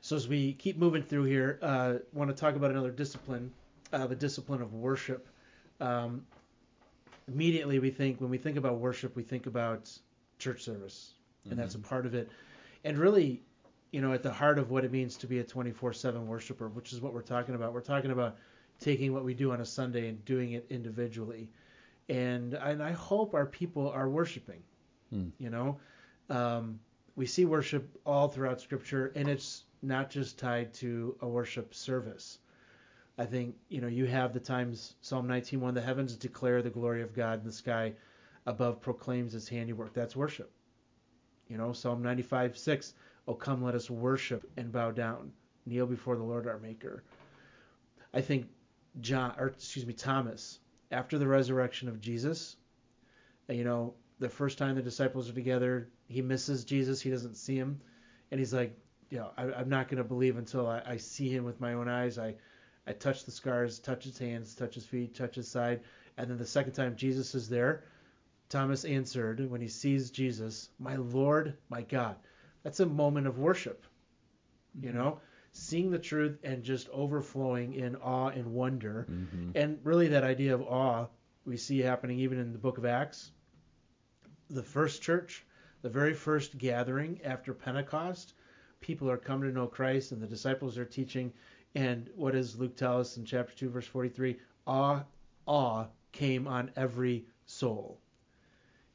[0.00, 3.52] So as we keep moving through here, uh, want to talk about another discipline,
[3.92, 5.28] uh, the discipline of worship.
[5.80, 6.24] Um,
[7.28, 9.90] immediately, we think when we think about worship, we think about
[10.38, 11.14] church service,
[11.50, 12.30] and that's a part of it.
[12.84, 13.42] And really,
[13.92, 16.92] you know, at the heart of what it means to be a 24/7 worshiper, which
[16.92, 17.72] is what we're talking about.
[17.72, 18.36] We're talking about
[18.78, 21.48] taking what we do on a Sunday and doing it individually.
[22.08, 24.62] And and I hope our people are worshiping.
[25.10, 25.28] Hmm.
[25.38, 25.78] You know,
[26.28, 26.80] um,
[27.16, 32.38] we see worship all throughout Scripture, and it's not just tied to a worship service.
[33.18, 37.02] I think you know you have the times Psalm 19:1, the heavens declare the glory
[37.02, 37.94] of God, and the sky
[38.46, 39.92] above proclaims His handiwork.
[39.92, 40.50] That's worship.
[41.48, 42.94] You know, Psalm 95:6,
[43.30, 45.30] Oh come, let us worship and bow down,
[45.64, 47.04] kneel before the Lord our Maker.
[48.12, 48.48] I think
[49.00, 50.58] John, or excuse me, Thomas,
[50.90, 52.56] after the resurrection of Jesus,
[53.48, 57.54] you know, the first time the disciples are together, he misses Jesus, he doesn't see
[57.54, 57.80] him,
[58.32, 58.76] and he's like,
[59.10, 61.74] you know, I, I'm not going to believe until I, I see him with my
[61.74, 62.18] own eyes.
[62.18, 62.34] I,
[62.88, 65.82] I touch the scars, touch his hands, touch his feet, touch his side,
[66.16, 67.84] and then the second time Jesus is there,
[68.48, 72.16] Thomas answered when he sees Jesus, "My Lord, my God."
[72.62, 73.84] That's a moment of worship.
[74.80, 75.20] You know,
[75.52, 79.06] seeing the truth and just overflowing in awe and wonder.
[79.10, 79.50] Mm-hmm.
[79.54, 81.06] And really, that idea of awe
[81.44, 83.32] we see happening even in the book of Acts.
[84.50, 85.44] The first church,
[85.82, 88.34] the very first gathering after Pentecost,
[88.80, 91.32] people are coming to know Christ, and the disciples are teaching.
[91.74, 94.38] And what does Luke tell us in chapter 2, verse 43?
[94.66, 95.04] Awe,
[95.46, 97.98] awe came on every soul.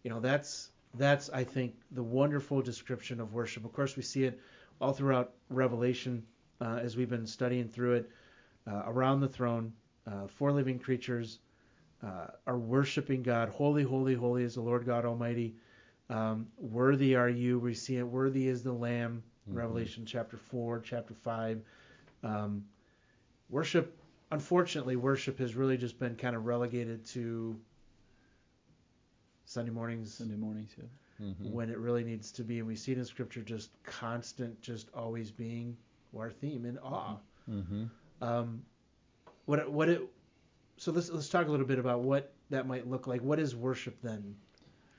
[0.04, 3.66] You know, that's that's I think the wonderful description of worship.
[3.66, 4.40] Of course, we see it
[4.82, 6.24] all throughout Revelation
[6.62, 8.10] uh, as we've been studying through it.
[8.68, 9.72] Uh, around the throne,
[10.08, 11.40] uh, four living creatures
[12.04, 13.50] uh, are worshiping God.
[13.50, 15.56] Holy, holy, holy is the Lord God Almighty.
[16.10, 17.60] Um, worthy are you.
[17.60, 18.04] We see it.
[18.04, 19.24] Worthy is the Lamb.
[19.50, 19.56] Mhm.
[19.58, 21.62] Revelation chapter four, chapter five.
[22.24, 22.66] Um,
[23.50, 23.96] worship,
[24.32, 27.56] unfortunately, worship has really just been kind of relegated to
[29.46, 30.86] Sunday mornings Sunday mornings, yeah.
[31.26, 31.52] Mm-hmm.
[31.52, 32.60] when it really needs to be.
[32.60, 35.78] And we see it in Scripture just constant, just always being
[36.18, 37.18] our theme in awe.
[37.50, 37.86] Mm-hmm.
[38.22, 38.62] Um,
[39.46, 40.02] what it, what it
[40.78, 43.22] so let's let's talk a little bit about what that might look like.
[43.22, 44.36] What is worship then?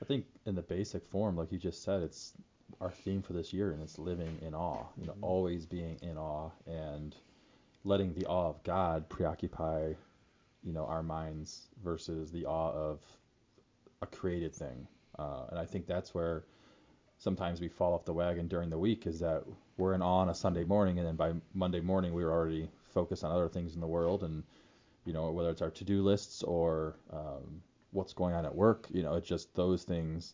[0.01, 2.33] I think in the basic form, like you just said, it's
[2.81, 4.85] our theme for this year, and it's living in awe.
[4.99, 5.23] You know, Mhm.
[5.23, 7.15] always being in awe and
[7.83, 9.93] letting the awe of God preoccupy,
[10.63, 13.01] you know, our minds versus the awe of
[14.01, 14.87] a created thing.
[15.17, 16.43] Uh, and I think that's where
[17.17, 19.43] sometimes we fall off the wagon during the week is that
[19.77, 23.23] we're in awe on a Sunday morning, and then by Monday morning we're already focused
[23.23, 24.43] on other things in the world, and
[25.05, 29.03] you know, whether it's our to-do lists or um, what's going on at work, you
[29.03, 30.33] know, it's just those things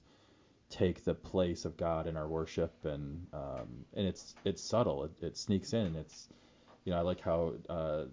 [0.70, 5.12] take the place of God in our worship, and um, and it's it's subtle, it,
[5.22, 5.96] it sneaks in.
[5.96, 6.28] It's
[6.86, 8.06] you know, I like how uh,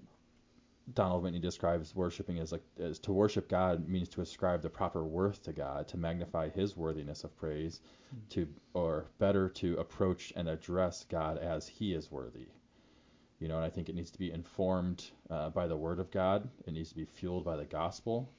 [0.94, 5.04] Donald Whitney describes worshiping as like as to worship God means to ascribe the proper
[5.04, 8.18] worth to God, to magnify His worthiness of praise, hmm.
[8.30, 12.48] to or better to approach and address God as He is worthy.
[13.38, 16.10] You know, and I think it needs to be informed uh, by the Word of
[16.10, 16.48] God.
[16.66, 18.30] It needs to be fueled by the gospel.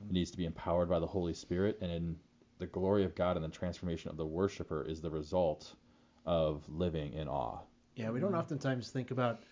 [0.00, 0.10] Hmm.
[0.10, 2.16] It needs to be empowered by the Holy Spirit, and in
[2.58, 5.74] the glory of God and the transformation of the worshiper is the result
[6.26, 7.58] of living in awe.
[7.96, 8.38] Yeah, we don't mm-hmm.
[8.40, 9.42] oftentimes think about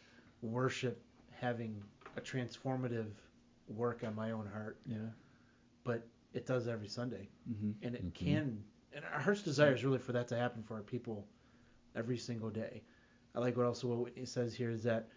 [0.42, 1.02] worship
[1.40, 1.82] having
[2.16, 3.12] a transformative
[3.68, 5.10] work on my own heart, Yeah.
[5.84, 8.14] but it does every Sunday, hmm and it Mhm.
[8.14, 8.64] can.
[8.92, 11.26] And our heart's desire is really for that to happen for our people
[11.94, 12.82] every single day.
[13.34, 15.08] I like what also what Whitney says here is that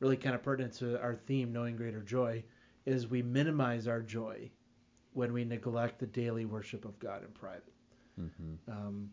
[0.00, 2.44] really kind of pertinent to our theme, knowing greater joy,
[2.86, 4.50] is we minimize our joy
[5.12, 7.72] when we neglect the daily worship of God in private.
[8.16, 9.10] hmm Um,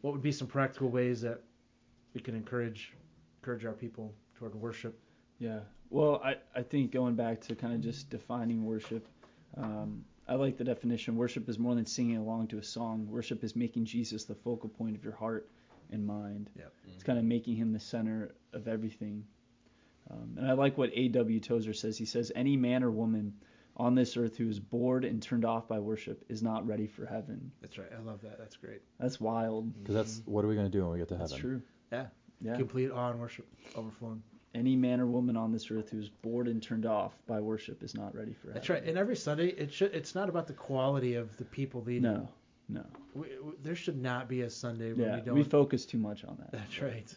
[0.00, 1.42] what would be some practical ways that
[2.14, 2.94] we can encourage
[3.40, 4.98] encourage our people toward worship?
[5.44, 5.60] Yeah.
[5.90, 9.06] Well, I, I think going back to kind of just defining worship,
[9.56, 11.16] um, I like the definition.
[11.16, 13.06] Worship is more than singing along to a song.
[13.10, 15.50] Worship is making Jesus the focal point of your heart
[15.90, 16.48] and mind.
[16.56, 16.72] Yep.
[16.94, 19.24] It's kind of making him the center of everything.
[20.10, 21.40] Um, and I like what A.W.
[21.40, 21.98] Tozer says.
[21.98, 23.34] He says, Any man or woman
[23.76, 27.04] on this earth who is bored and turned off by worship is not ready for
[27.04, 27.52] heaven.
[27.60, 27.88] That's right.
[27.94, 28.38] I love that.
[28.38, 28.80] That's great.
[28.98, 29.78] That's wild.
[29.82, 31.28] Because that's what are we going to do when we get to heaven?
[31.28, 31.50] That's heaven?
[31.50, 31.62] true.
[31.92, 32.06] Yeah.
[32.40, 32.56] Yeah.
[32.56, 34.22] Complete awe and worship overflowing.
[34.54, 37.82] Any man or woman on this earth who is bored and turned off by worship
[37.82, 38.54] is not ready for heaven.
[38.54, 38.84] That's right.
[38.84, 39.92] And every Sunday, it should.
[39.94, 42.02] It's not about the quality of the people leading.
[42.02, 42.28] No,
[42.68, 42.84] no.
[43.14, 45.34] We, we, there should not be a Sunday where Yeah, we don't.
[45.34, 46.52] we focus too much on that.
[46.52, 47.12] that's right.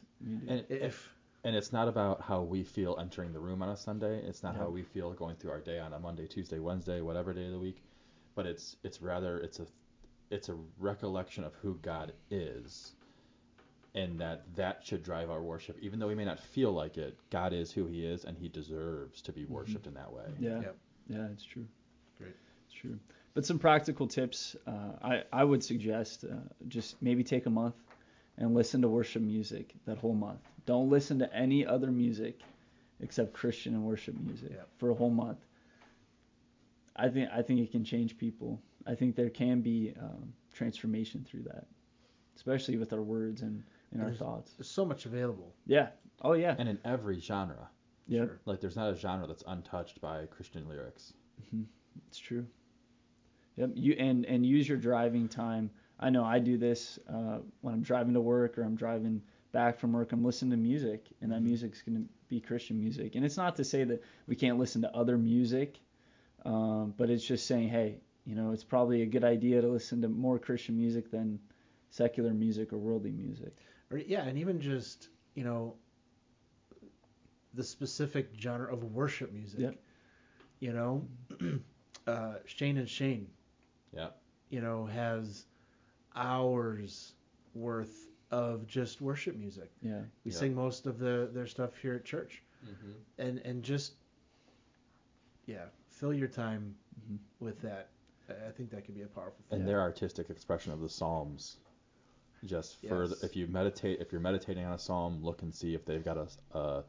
[0.48, 4.20] And, If and it's not about how we feel entering the room on a Sunday.
[4.26, 4.62] It's not Yeah.
[4.62, 7.52] how we feel going through our day on a Monday, Tuesday, Wednesday, whatever day of
[7.52, 7.84] the week.
[8.34, 9.68] But it's it's rather it's a
[10.32, 12.94] it's a recollection of who God is,
[13.98, 15.78] and that that should drive our worship.
[15.82, 18.48] Even though we may not feel like it, God is who He is, and He
[18.50, 20.26] deserves to be worshipped in that way.
[20.40, 20.76] yeah, Yep.
[21.08, 21.66] yeah, it's true.
[22.18, 22.36] Great.
[22.66, 22.98] It's true.
[23.34, 24.56] But some practical tips.
[24.66, 26.36] Uh, I I would suggest uh,
[26.68, 27.76] just maybe take a month
[28.38, 30.42] and listen to worship music that whole month.
[30.66, 32.40] Don't listen to any other music
[33.00, 34.64] except Christian and worship music Yeah.
[34.80, 35.40] for a whole month.
[36.96, 38.60] I think I think it can change people.
[38.86, 41.68] I think there can be um, transformation through that,
[42.36, 43.64] especially with our words and,
[43.98, 44.54] and our There's- thoughts.
[44.54, 45.54] there's so much available.
[45.66, 45.90] Yeah.
[46.22, 46.56] Oh yeah.
[46.58, 47.70] And in every genre,
[48.08, 48.26] Yeah.
[48.26, 48.40] Sure.
[48.46, 51.14] like there's not a genre that's untouched by Christian lyrics.
[52.08, 52.46] It's true.
[53.56, 53.72] Yep.
[53.76, 55.70] You and and use your driving time.
[56.00, 59.80] I know I do this uh, when I'm driving to work or I'm driving back
[59.80, 60.12] from work.
[60.12, 63.16] I'm listening to music, and that music's going to be Christian music.
[63.16, 65.80] And it's not to say that we can't listen to other music,
[66.46, 70.02] um, but it's just saying, hey, you know, it's probably a good idea to listen
[70.04, 71.40] to more Christian music than
[71.90, 73.58] secular music or worldly music.
[73.92, 75.76] Or, yeah, and even just you know
[77.54, 79.60] the specific genre of worship music.
[79.60, 79.76] Yep.
[80.60, 81.08] You know,
[82.08, 83.28] uh, Shane and Shane.
[83.96, 84.10] Yeah.
[84.50, 85.46] You know, has
[86.16, 87.14] hours
[87.54, 89.72] worth of just worship music.
[89.82, 90.02] Yeah.
[90.26, 90.38] We Yeah.
[90.38, 92.92] sing most of the their stuff here at church, Mm-hmm.
[93.20, 93.94] and and just
[95.46, 97.20] yeah, fill your time Mhm.
[97.40, 97.90] with that.
[98.28, 99.60] I I think that could be a powerful thing.
[99.60, 101.58] and their artistic expression of the psalms
[102.46, 103.24] just further Yes.
[103.24, 106.18] if you meditate if you're meditating on a psalm look and see if they've got
[106.18, 106.84] a, a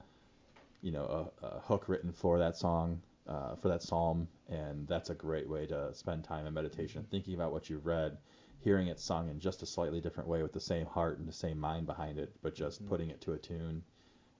[0.83, 5.11] you know a, a hook written for that song uh, for that psalm and that's
[5.11, 8.17] a great way to spend time in meditation thinking about what you've read
[8.61, 11.33] hearing it sung in just a slightly different way with the same heart and the
[11.33, 12.89] same mind behind it but just Mhm.
[12.89, 13.83] putting it to a tune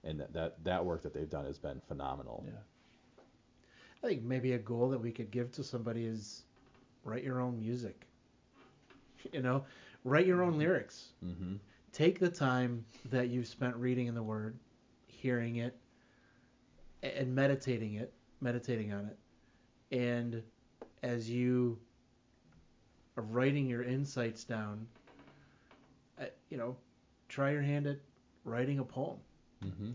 [0.03, 2.61] and that, that that work that they've done has been phenomenal Yeah.
[4.03, 6.43] I think maybe a goal that we could give to somebody is
[7.03, 8.07] write your own music.
[9.33, 9.65] You know,
[10.03, 11.09] write your own lyrics.
[11.25, 11.55] mm-hmm.
[11.91, 14.57] Take the time that you've spent reading in the Word,
[15.07, 15.75] hearing it,
[17.01, 19.17] and meditating it, meditating on it,
[19.97, 20.43] and
[21.01, 21.79] as you
[23.17, 24.85] are writing your insights down,
[26.21, 26.75] uh, you know,
[27.27, 27.97] try your hand at
[28.45, 29.17] writing a poem
[29.65, 29.91] Mm-hmm.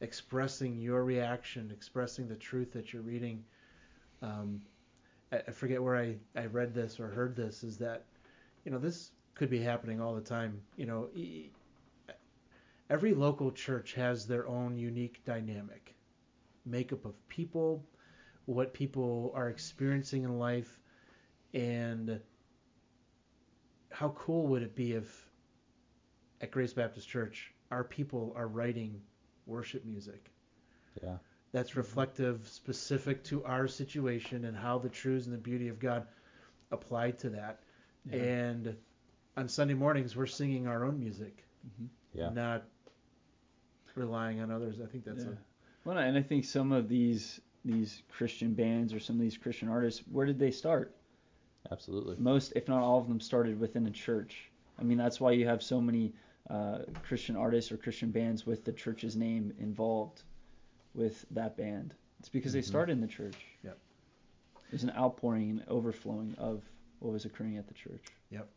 [0.00, 3.42] expressing your reaction, expressing the truth that you're reading.
[4.20, 4.60] Um,
[5.32, 8.04] I, I forget where I, I read this or heard this is that,
[8.64, 10.60] you know, this could be happening all the time.
[10.76, 11.08] You know,
[12.90, 15.94] every local church has their own unique dynamic,
[16.64, 17.84] makeup of people,
[18.46, 20.80] what people are experiencing in life,
[21.52, 22.20] and
[23.90, 25.30] how cool would it be if
[26.40, 29.00] at Grace Baptist Church our people are writing
[29.46, 30.30] worship music
[31.02, 31.16] yeah
[31.54, 36.04] that's reflective, specific to our situation and how the truths and the beauty of God
[36.72, 37.60] apply to that.
[38.10, 38.16] Yeah.
[38.18, 38.76] And
[39.36, 41.44] on Sunday mornings, we're singing our own music,
[42.12, 42.64] yeah not
[43.94, 44.76] relying on others.
[44.82, 45.30] I think that's yeah.
[45.30, 45.36] a
[45.84, 49.68] Well, and I think some of these these Christian bands or some of these Christian
[49.68, 50.94] artists, where did they start?
[51.72, 54.50] absolutely Most, if not all of them, started within a church.
[54.78, 56.12] I mean, that's why you have so many
[56.50, 60.24] uh, Christian artists or Christian bands with the church's name involved
[60.94, 61.94] with that band.
[62.20, 62.64] It's because they Mhm.
[62.64, 63.46] started in the church.
[63.62, 63.78] Yep.
[64.70, 66.62] There's an outpouring and overflowing of
[67.04, 68.04] what was occurring at the church.
[68.30, 68.48] Yep.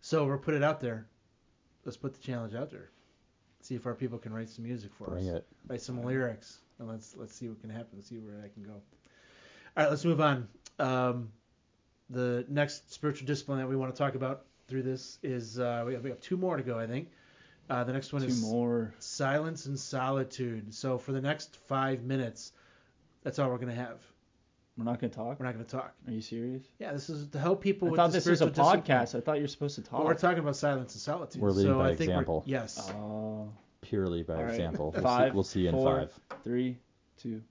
[0.00, 1.06] So we'll put it out there.
[1.84, 2.90] let's put the challenge out there.
[3.60, 5.36] See if our people can write some music for Bring us.
[5.36, 5.46] it.
[5.66, 7.88] Write some lyrics, and let's let's see what can happen.
[7.96, 8.72] Let's See where that can go.
[8.74, 8.80] All
[9.84, 10.46] right, let's move on.
[10.78, 11.32] Um,
[12.10, 15.94] the next spiritual discipline that we want to talk about through this is uh, we,
[15.94, 17.08] have, we have two more to go, I think.
[17.68, 18.94] Uh, the next one Two is more.
[18.98, 20.72] silence and solitude.
[20.72, 22.52] So for the next five minutes,
[23.24, 23.98] that's all we're gonna have.
[24.78, 25.40] We're not gonna talk.
[25.40, 25.92] We're not gonna talk.
[26.06, 26.62] Are you serious?
[26.78, 28.98] Yeah, this is to help people I with thought the this was a spiritual discipline.
[28.98, 29.14] podcast.
[29.16, 29.98] I thought you were supposed to talk.
[29.98, 31.42] Well, we're talking about silence and solitude.
[31.42, 32.44] We're leading so by I think example.
[32.46, 32.90] We're, yes.
[32.94, 34.50] Oh, Purely by All right.
[34.50, 34.92] example.
[34.94, 36.00] We'll, Five, see, we'll see in four.
[36.00, 36.20] five.
[36.44, 36.78] three,
[37.16, 37.42] two.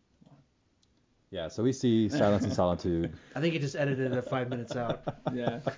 [1.31, 3.11] Yeah, so we see silence and solitude.
[3.35, 5.01] I think he just edited it five minutes out.
[5.33, 5.59] Yeah.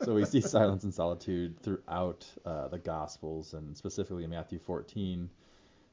[0.00, 5.28] So we see silence and solitude throughout uh, the Gospels, and specifically in Matthew 14,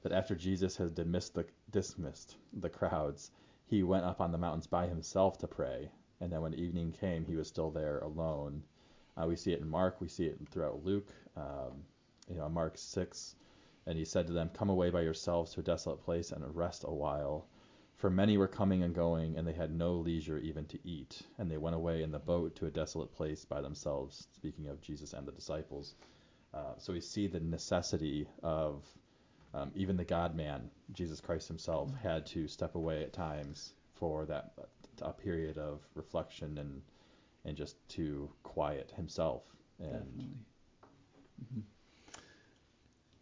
[0.03, 3.31] that after Jesus has dismissed the, dismissed the crowds,
[3.67, 7.25] he went up on the mountains by himself to pray, and then when evening came,
[7.25, 8.63] he was still there alone.
[9.17, 11.83] Uh, we see it in Mark, we see it throughout Luke, um,
[12.29, 13.35] you know, Mark 6,
[13.85, 16.83] and he said to them, Come away by yourselves to a desolate place and rest
[16.85, 17.47] a while.
[17.95, 21.21] For many were coming and going, and they had no leisure even to eat.
[21.37, 24.81] And they went away in the boat to a desolate place by themselves, speaking of
[24.81, 25.95] Jesus and the disciples.
[26.53, 28.83] Uh, so we see the necessity of
[29.55, 34.25] um, even the God man, Jesus Christ himself, had to step away at times for
[34.25, 34.51] that
[35.01, 36.81] a period of reflection and
[37.45, 39.43] and just to quiet himself.
[39.79, 40.29] And Definitely.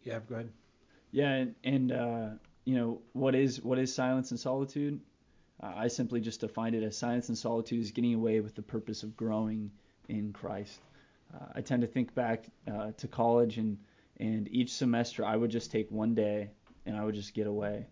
[0.02, 0.52] Yeah, go ahead.
[1.10, 2.28] Yeah, and, and uh,
[2.64, 5.00] you know what is what is silence and solitude?
[5.62, 8.62] Uh, I simply just defined it as silence and solitude is getting away with the
[8.62, 9.70] purpose of growing
[10.08, 10.80] in Christ.
[11.32, 13.78] Uh, I tend to think back uh, to college and
[14.18, 16.50] and each semester I would just take one day
[16.86, 17.86] and I would just get away.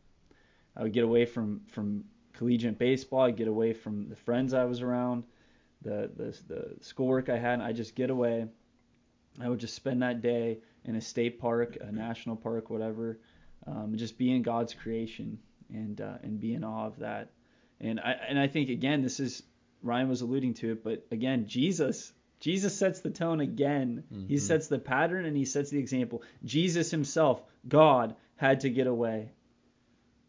[0.76, 3.22] I would get away from from collegiate baseball.
[3.22, 5.24] I'd get away from the friends I was around,
[5.82, 7.54] the the the schoolwork I had.
[7.54, 8.46] And I just get away.
[9.40, 13.18] I would just spend that day in a state park, a national park, whatever,
[13.66, 15.38] um, just be in God's creation
[15.70, 17.30] and uh, and be in awe of that.
[17.80, 19.42] And I and I think again, this is
[19.82, 24.02] Ryan was alluding to it, but again, Jesus Jesus sets the tone again.
[24.26, 24.40] He Mhm.
[24.40, 26.22] sets the pattern and he sets the example.
[26.44, 29.30] Jesus himself, God, had to get away.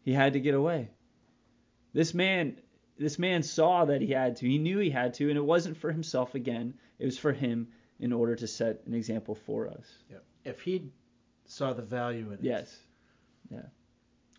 [0.02, 0.90] He had to get away.
[1.92, 2.56] This man
[2.96, 4.46] this man saw that he had to.
[4.46, 6.74] He knew he had to, and it wasn't for himself again.
[7.00, 10.04] It was for him in order to set an example for us.
[10.44, 10.92] If he
[11.46, 12.44] saw the value in it.
[12.44, 12.80] Yes.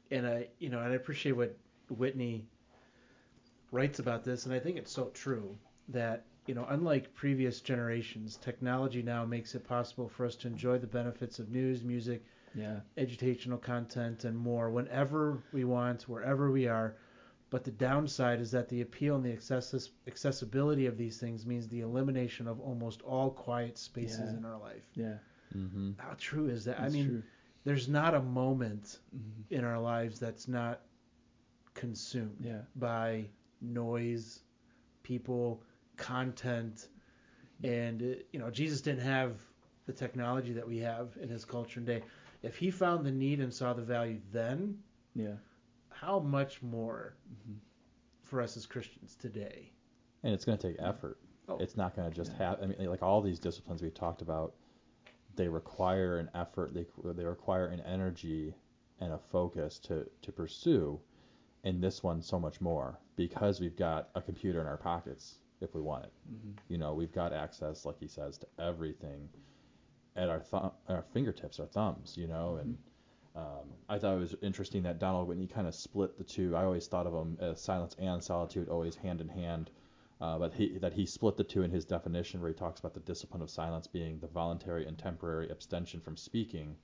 [0.09, 1.57] And I, you know, and I appreciate what
[1.89, 2.47] Whitney
[3.71, 5.57] writes about this, and I think it's so true
[5.89, 10.77] that you know, unlike previous generations, technology now makes it possible for us to enjoy
[10.77, 12.81] the benefits of news, music, Yeah.
[12.97, 16.95] educational content, and more whenever we want, wherever we are.
[17.49, 21.67] But the downside is that the appeal and the access- accessibility of these things means
[21.67, 24.37] the elimination of almost all quiet spaces Yeah.
[24.37, 24.87] in our life.
[24.93, 25.17] Yeah.
[25.51, 26.79] hmm How true is that?
[26.79, 27.23] I mean, true.
[27.63, 29.45] there's not a moment Mhm.
[29.51, 30.81] in our lives that's not
[31.73, 32.61] consumed Yeah.
[32.75, 33.29] by
[33.61, 34.43] noise,
[35.03, 35.61] people,
[35.97, 36.87] content,
[37.63, 39.37] and uh, you know Jesus didn't have
[39.85, 42.01] the technology that we have in his culture and day.
[42.43, 44.79] If he found the need and saw the value then,
[45.13, 45.35] Yeah.
[45.89, 47.57] how much more Mhm.
[48.23, 49.71] for us as Christians today?
[50.23, 51.19] And it's going to take effort.
[51.47, 51.57] Oh.
[51.57, 52.37] It's not going to just Yeah.
[52.37, 52.63] have.
[52.63, 54.55] I mean, like all these disciplines we've talked about,
[55.35, 56.73] they require an effort.
[56.73, 58.55] They they require an energy
[58.99, 60.99] and a focus to to pursue.
[61.63, 65.73] And this one so much more because we've got a computer in our pockets if
[65.73, 66.11] we want it.
[66.31, 66.57] Mhm.
[66.67, 69.29] You know, we've got access, like he says, to everything
[70.15, 72.17] at our thumb, our fingertips, our thumbs.
[72.17, 72.77] You know, and
[73.35, 76.55] um, I thought it was interesting that Donald Whitney kind of split the two.
[76.55, 79.71] I always thought of them as silence and solitude, always hand in hand.
[80.21, 82.93] Uh, but he, that he split the two in his definition, where he talks about
[82.93, 86.77] the discipline of silence being the voluntary and temporary abstention from speaking,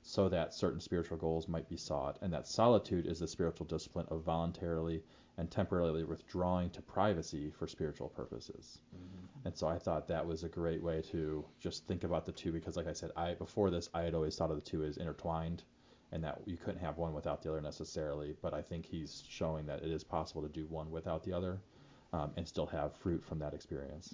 [0.00, 4.06] so that certain spiritual goals might be sought, and that solitude is the spiritual discipline
[4.10, 5.02] of voluntarily
[5.38, 8.80] and temporarily withdrawing to privacy for spiritual purposes.
[9.44, 12.52] And so I thought that was a great way to just think about the two,
[12.52, 14.96] because like I said, I before this I had always thought of the two as
[14.96, 15.62] intertwined,
[16.10, 18.34] and that you couldn't have one without the other necessarily.
[18.42, 21.60] But I think he's showing that it is possible to do one without the other
[22.12, 24.12] um, and still have fruit from that experience.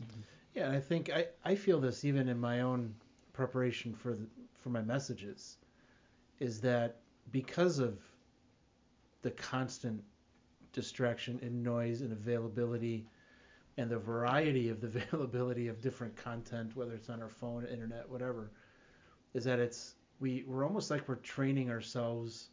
[0.54, 2.94] Yeah, and I think I, I feel this even in my own
[3.32, 4.26] preparation for the,
[4.62, 5.56] for my messages,
[6.38, 6.96] is that
[7.32, 7.98] because of
[9.22, 10.04] the constant
[10.74, 13.06] distraction and noise and availability
[13.78, 18.08] and the variety of the availability of different content, whether it's on our phone, internet,
[18.08, 18.50] whatever,
[19.32, 22.50] is that it's we we're almost like we're training ourselves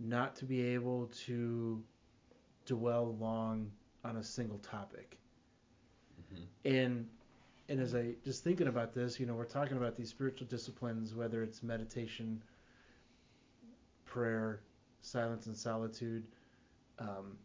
[0.00, 1.82] not to be able to
[2.66, 3.70] dwell long
[4.04, 5.18] on a single topic.
[6.20, 6.76] Mm-hmm.
[6.76, 7.08] And
[7.68, 11.14] and as I just thinking about this, you know, we're talking about these spiritual disciplines,
[11.14, 12.42] whether it's meditation,
[14.04, 14.60] prayer,
[15.00, 16.24] silence and solitude,
[17.02, 17.36] um,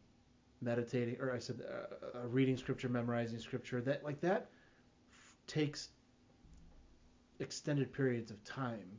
[0.61, 3.81] meditating, or I said uh, uh, reading scripture, memorizing scripture.
[3.81, 4.49] That like that
[5.11, 5.89] f- takes
[7.39, 8.89] extended periods of time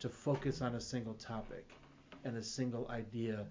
[0.00, 1.68] to focus on a single topic
[2.24, 3.46] and a single idea.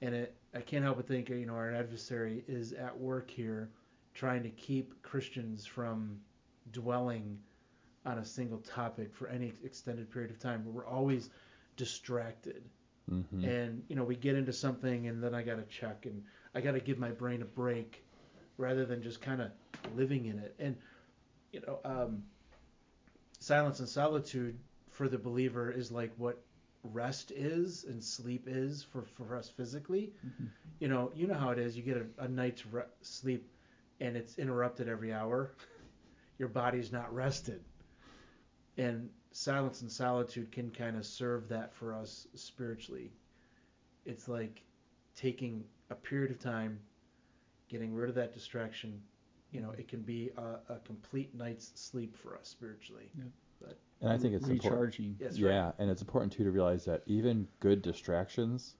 [0.00, 3.70] And it, I can't help but think, you know, our adversary is at work here
[4.14, 6.18] trying to keep Christians from
[6.72, 7.38] dwelling
[8.04, 10.64] on a single topic for any extended period of time.
[10.66, 11.30] We're always
[11.76, 12.62] distracted.
[13.10, 13.48] Mm-hmm.
[13.48, 16.22] And, you know, we get into something and then I got to check and
[16.54, 18.04] I got to give my brain a break
[18.56, 19.50] rather than just kind of
[19.94, 20.54] living in it.
[20.58, 20.76] And,
[21.52, 22.22] you know, um,
[23.40, 24.58] silence and solitude
[24.90, 26.42] for the believer is like what
[26.82, 30.12] rest is and sleep is for, for us physically.
[30.24, 30.50] Mhm.
[30.78, 31.76] You know, you know how it is.
[31.76, 33.48] You get a, a night's re- sleep
[34.00, 35.52] and it's interrupted every hour.
[36.38, 37.62] Your body's not rested.
[38.76, 43.10] And silence and solitude can kind of serve that for us spiritually.
[44.04, 44.62] It's like
[45.16, 46.78] taking a period of time,
[47.68, 49.00] getting rid of that distraction.
[49.50, 53.10] You know, it can be a, a complete night's sleep for us spiritually.
[54.02, 54.72] And I think it's important.
[54.72, 55.16] recharging.
[55.20, 55.52] Yes, right.
[55.52, 58.74] Yeah, and it's important too to realize that even good distractions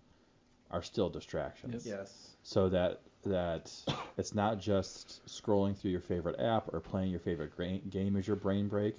[0.71, 1.87] are still distractions.
[1.87, 2.31] Yes.
[2.43, 3.71] So that that
[4.19, 7.53] it's not just scrolling through your favorite app or playing your favorite
[7.89, 8.97] game as your brain break.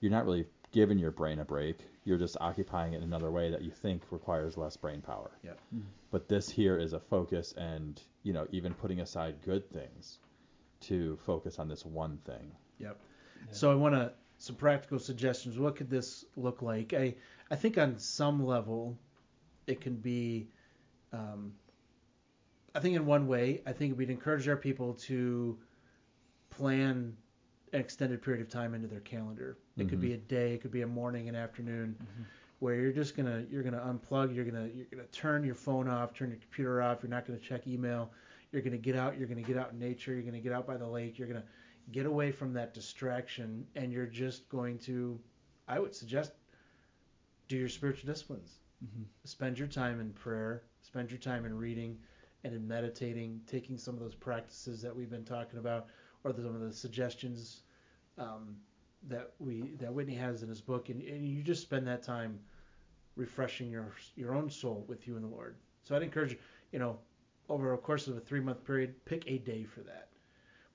[0.00, 1.78] You're not really giving your brain a break.
[2.04, 5.30] You're just occupying it in another way that you think requires less brain power.
[5.44, 5.58] Yep.
[6.10, 10.18] But this here is a focus and, you know, even putting aside good things
[10.80, 12.50] to focus on this one thing.
[12.80, 12.98] Yep.
[13.52, 15.58] So I want to some practical suggestions.
[15.58, 16.92] What could this look like?
[16.92, 17.14] I
[17.52, 18.98] I think on some level,
[19.68, 20.48] it can be.
[21.12, 21.52] Um,
[22.74, 25.56] I think in one way, I think we'd encourage our people to
[26.50, 27.16] plan an
[27.74, 29.56] extended period of time into their calendar.
[29.76, 30.02] It could Mhm.
[30.02, 32.24] be a day, it could be a morning, an afternoon, Mhm.
[32.60, 36.14] where you're just gonna you're gonna unplug, you're gonna you're gonna turn your phone off,
[36.14, 37.02] turn your computer off.
[37.02, 38.12] You're not gonna check email.
[38.52, 39.18] You're gonna get out.
[39.18, 40.12] You're gonna get out in nature.
[40.14, 41.18] You're gonna get out by the lake.
[41.18, 41.44] You're gonna
[41.92, 45.20] get away from that distraction, and you're just going to,
[45.68, 46.32] I would suggest,
[47.48, 48.58] do your spiritual disciplines.
[48.82, 49.04] Mhm.
[49.24, 50.62] Spend your time in prayer.
[50.80, 51.98] Spend your time in reading
[52.44, 55.88] and in meditating, taking some of those practices that we've been talking about,
[56.22, 57.63] or some of the suggestions
[58.18, 58.56] um,
[59.08, 62.38] that we that Whitney has in his book, and, and you just spend that time
[63.16, 65.56] refreshing your your own soul with you and the Lord.
[65.82, 66.38] So I'd encourage you,
[66.72, 66.98] you know,
[67.48, 70.08] over a course of a three month period, pick a day for that.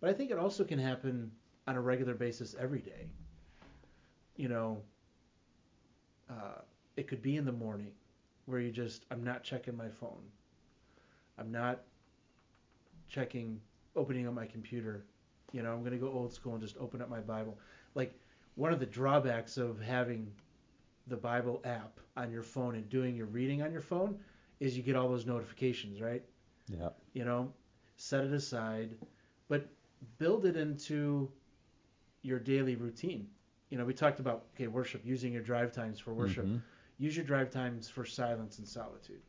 [0.01, 1.31] But I think it also can happen
[1.67, 3.07] on a regular basis every day.
[4.37, 4.81] You know,
[6.29, 6.61] uh,
[6.95, 7.91] it could be in the morning
[8.45, 10.23] where you just, I'm not checking my phone.
[11.37, 11.81] I'm not
[13.09, 13.59] checking,
[13.95, 15.05] opening up my computer.
[15.51, 17.57] You know, I'm going to go old school and just open up my Bible.
[17.95, 18.13] Like,
[18.55, 20.31] one of the drawbacks of having
[21.07, 24.19] the Bible app on your phone and doing your reading on your phone
[24.59, 26.23] is you get all those notifications, right?
[26.67, 26.89] Yeah.
[27.13, 27.51] you know,
[27.97, 28.95] set it aside,
[29.47, 29.67] but
[30.19, 31.31] build it into
[32.21, 33.27] your daily routine.
[33.71, 36.45] You know, we talked about okay, worship, using your drive times for worship.
[36.45, 36.61] Mhm.
[36.99, 39.21] Use your drive times for silence and solitude.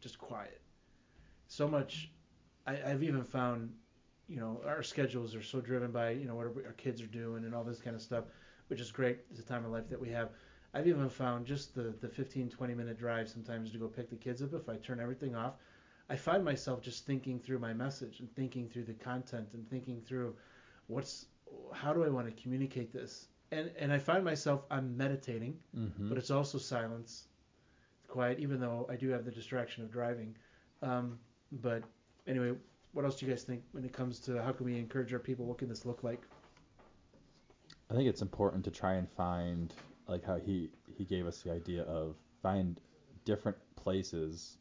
[0.00, 0.60] Just quiet.
[1.46, 2.10] So much.
[2.66, 3.72] I, I've even found,
[4.30, 7.44] you know, our schedules are so driven by you know what our kids are doing
[7.44, 8.24] and all this kind of stuff,
[8.68, 9.18] which is great.
[9.30, 10.30] It's a time of life that we have.
[10.72, 14.16] I've even found just the the 15 20 minute drive sometimes to go pick the
[14.16, 14.54] kids up.
[14.54, 15.54] If I turn everything off,
[16.08, 20.00] I find myself just thinking through my message and thinking through the content and thinking
[20.00, 20.36] through
[20.86, 21.26] what's
[21.72, 23.26] how do I want to communicate this.
[23.50, 26.08] And and I find myself I'm meditating Mhm.
[26.08, 27.26] but it's also silence.
[27.98, 30.36] It's quiet, even though I do have the distraction of driving.
[30.82, 31.18] Um,
[31.50, 31.82] but
[32.28, 32.52] anyway,
[32.92, 35.18] what else do you guys think when it comes to how can we encourage our
[35.18, 35.46] people?
[35.46, 36.22] What can this look like?
[37.90, 39.74] I think it's important to try and find
[40.08, 42.80] like how he he gave us the idea of find
[43.24, 44.58] different places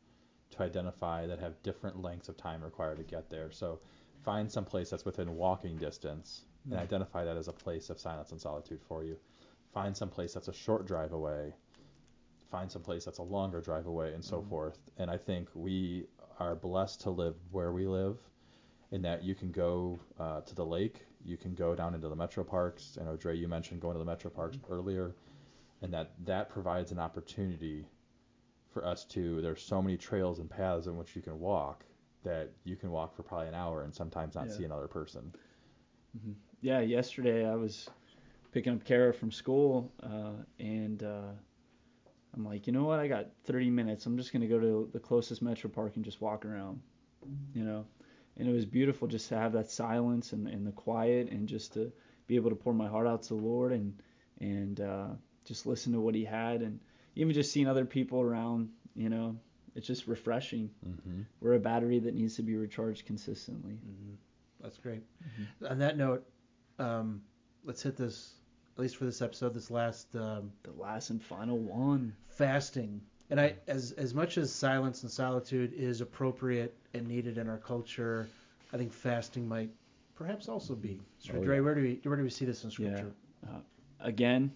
[0.52, 3.52] to identify that have different lengths of time required to get there.
[3.52, 3.80] So
[4.24, 6.84] find some place that's within walking distance and Mm.
[6.84, 9.18] identify that as a place of silence and solitude for you.
[9.74, 11.54] Find some place that's a short drive away.
[12.50, 14.50] Find some place that's a longer drive away and so Mhm.
[14.50, 14.80] forth.
[14.98, 16.08] And I think we
[16.40, 18.18] are blessed to live where we live
[18.92, 22.16] in that you can go uh, to the lake, you can go down into the
[22.16, 22.98] metro parks.
[23.00, 25.16] I know Dre, you mentioned going to the metro parks earlier,
[25.82, 27.86] and that that provides an opportunity
[28.74, 29.42] for us to.
[29.42, 31.86] There's so many trails and paths in which you can walk
[32.24, 34.58] that you can walk for probably an hour and sometimes not Yeah.
[34.58, 35.32] see another person.
[36.18, 36.36] Mhm.
[36.62, 37.90] Yeah, yesterday I was
[38.52, 41.32] picking up Kara from school, uh, and uh,
[42.34, 43.00] I'm like, you know what?
[43.00, 44.06] I got 30 minutes.
[44.06, 46.82] I'm just gonna go to the closest metro park and just walk around,
[47.54, 47.86] you know.
[48.38, 51.74] And it was beautiful just to have that silence and, and the quiet and just
[51.74, 51.92] to
[52.28, 54.02] be able to pour my heart out to the Lord and
[54.40, 55.08] and uh,
[55.46, 56.80] just listen to what He had, and
[57.16, 59.36] even just seeing other people around, you know,
[59.76, 60.70] it's just refreshing.
[60.88, 61.22] Mm-hmm.
[61.42, 63.74] We're a battery that needs to be recharged consistently.
[63.74, 64.14] hmm
[64.62, 65.04] That's great.
[65.70, 66.26] On that note,
[66.78, 67.22] um,
[67.64, 68.34] let's hit this,
[68.80, 72.14] at least for this episode, this last um, The last and final one.
[72.30, 73.02] fasting.
[73.30, 77.58] And I, as as much as silence and solitude is appropriate and needed in our
[77.58, 78.26] culture,
[78.74, 79.70] I think fasting might
[80.16, 81.02] perhaps also be.
[81.20, 81.62] So, Oh, Dre, yeah.
[81.62, 83.12] where do we where do we see this in Scripture?
[84.00, 84.50] again,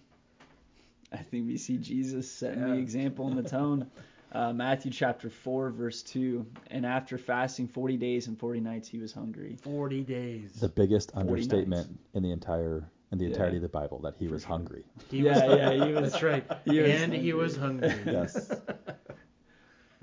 [1.12, 2.68] I think we see Jesus setting Yeah.
[2.68, 3.90] the example and the tone.
[4.32, 6.44] Uh, Matthew chapter 4, verse 2.
[6.72, 9.56] And after fasting 40 days and 40 nights, he was hungry.
[9.62, 10.54] Forty days.
[10.54, 12.02] The biggest understatement nights.
[12.14, 13.30] in the entire in the Yeah.
[13.30, 14.84] entirety of the Bible that he was hungry.
[15.10, 16.44] He Yeah, was yeah, he was- That's right.
[16.64, 17.94] he was and he was hungry.
[18.06, 18.50] Yes.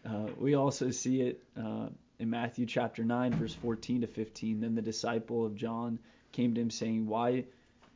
[0.04, 1.88] Uh, we also see it uh,
[2.18, 4.60] in Matthew chapter 9, verse 14 to 15.
[4.60, 6.00] Then the disciple of John
[6.32, 7.46] came to him, saying, Why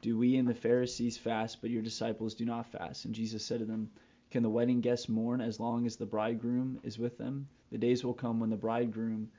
[0.04, 3.06] do we and the Pharisees fast, but your disciples do not fast?
[3.06, 3.90] And Jesus said to them,
[4.30, 7.48] Can the wedding guests mourn as long as the bridegroom is with them?
[7.72, 9.30] The days will come when the bridegroom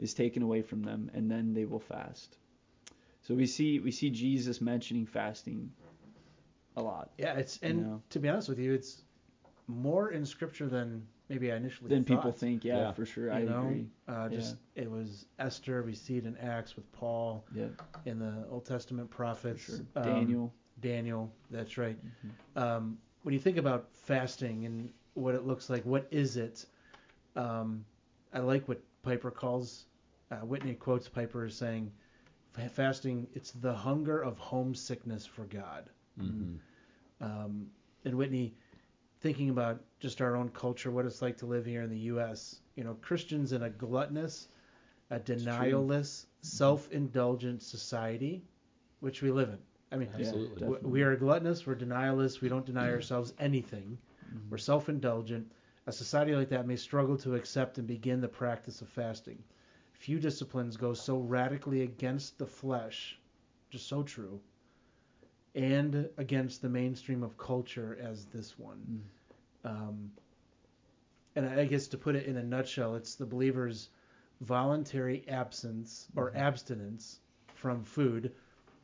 [0.00, 2.36] is taken away from them, and then they will fast.
[3.26, 5.72] So we see we see Jesus mentioning fasting
[6.76, 8.02] a lot Yeah, it's and know.
[8.10, 9.02] to be honest with you, it's
[9.66, 12.64] more in Scripture than maybe I initially than people think.
[12.64, 12.92] Yeah, Yeah.
[12.92, 13.26] for sure.
[13.26, 13.86] You I know, agree.
[14.06, 15.82] Uh, just it was Esther.
[15.82, 17.66] We see it in Acts with Paul Yeah,
[18.04, 19.62] in the Old Testament prophets.
[19.64, 19.80] sure.
[19.96, 20.54] Um, Daniel.
[20.80, 21.96] Daniel, that's right.
[22.04, 22.62] Mhm.
[22.62, 26.64] Um, when you think about fasting and what it looks like, what is it?
[27.34, 27.84] Um,
[28.32, 29.86] I like what Piper calls,
[30.30, 31.96] uh, Whitney quotes Piper as saying, "Fa-
[32.68, 35.90] fasting, it's the hunger of homesickness for God.
[36.20, 36.56] Mm-hmm.
[37.20, 37.66] Um,
[38.04, 38.54] and Whitney,
[39.20, 42.60] thinking about just our own culture, what it's like to live here in the U.S.,
[42.76, 44.48] you know, Christians in a gluttonous,
[45.10, 45.36] a true.
[45.36, 48.44] denialless, self-indulgent society,
[49.00, 49.58] which we live in.
[49.92, 50.60] I mean, Absolutely.
[50.60, 53.98] w- we are gluttonous, we're denialists, we don't deny ourselves anything.
[54.34, 54.50] Mhm.
[54.50, 55.50] We're self-indulgent.
[55.86, 59.42] A society like that may struggle to accept and begin the practice of fasting.
[60.06, 63.18] Few disciplines go so radically against the flesh,
[63.70, 64.40] just so true,
[65.56, 69.02] and against the mainstream of culture as this one.
[69.64, 70.12] Um,
[71.34, 73.88] and I guess to put it in a nutshell, it's the believer's
[74.42, 76.36] voluntary absence or Mhm.
[76.36, 77.18] abstinence
[77.56, 78.32] from food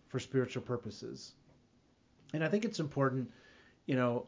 [0.09, 1.37] for spiritual purposes.
[2.35, 3.31] And I think it's important,
[3.87, 4.27] you know,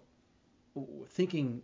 [1.09, 1.61] thinking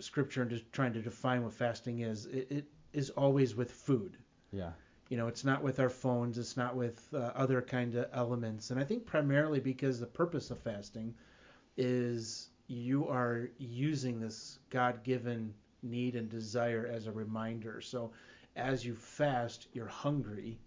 [0.00, 4.18] scripture and just trying to define what fasting is, it, it is always with food.
[4.52, 4.70] Yeah.
[5.08, 8.70] You know, it's not with our phones, it's not with uh, other kind of elements.
[8.70, 11.14] And I think primarily because the purpose of fasting
[11.76, 17.80] is you are using this God-given need and desire as a reminder.
[17.80, 18.12] So
[18.54, 20.58] as you fast, you're hungry,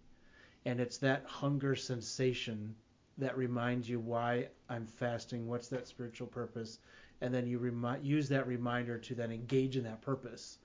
[0.65, 2.75] and it's that hunger sensation
[3.17, 6.79] that reminds you why I'm fasting, what's that spiritual purpose,
[7.21, 10.57] and then you remi- use that reminder to then engage in that purpose.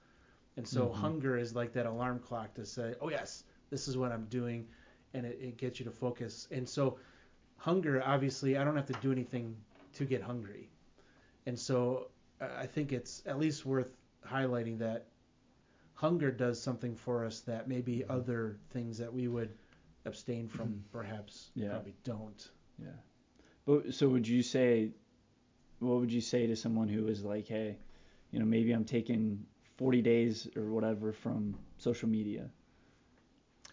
[0.59, 0.95] And so Mhm.
[0.95, 4.67] hunger is like that alarm clock to say, oh yes, this is what I'm doing,
[5.15, 6.49] and it, it gets you to focus.
[6.51, 6.99] And so
[7.57, 9.57] hunger, obviously, I don't have to do anything
[9.95, 10.69] to get hungry.
[11.47, 12.09] And so
[12.41, 13.95] uh, I think it's at least worth
[14.27, 15.07] highlighting that
[15.95, 19.57] hunger does something for us that maybe other things that we would
[20.07, 21.71] abstain from perhaps Yeah.
[21.71, 22.51] probably don't.
[22.79, 22.89] Yeah.
[23.65, 24.91] But so would you say,
[25.79, 27.79] what would you say to someone who is like, hey,
[28.33, 29.47] you know, maybe I'm taking
[29.79, 32.51] 40 days or whatever from social media.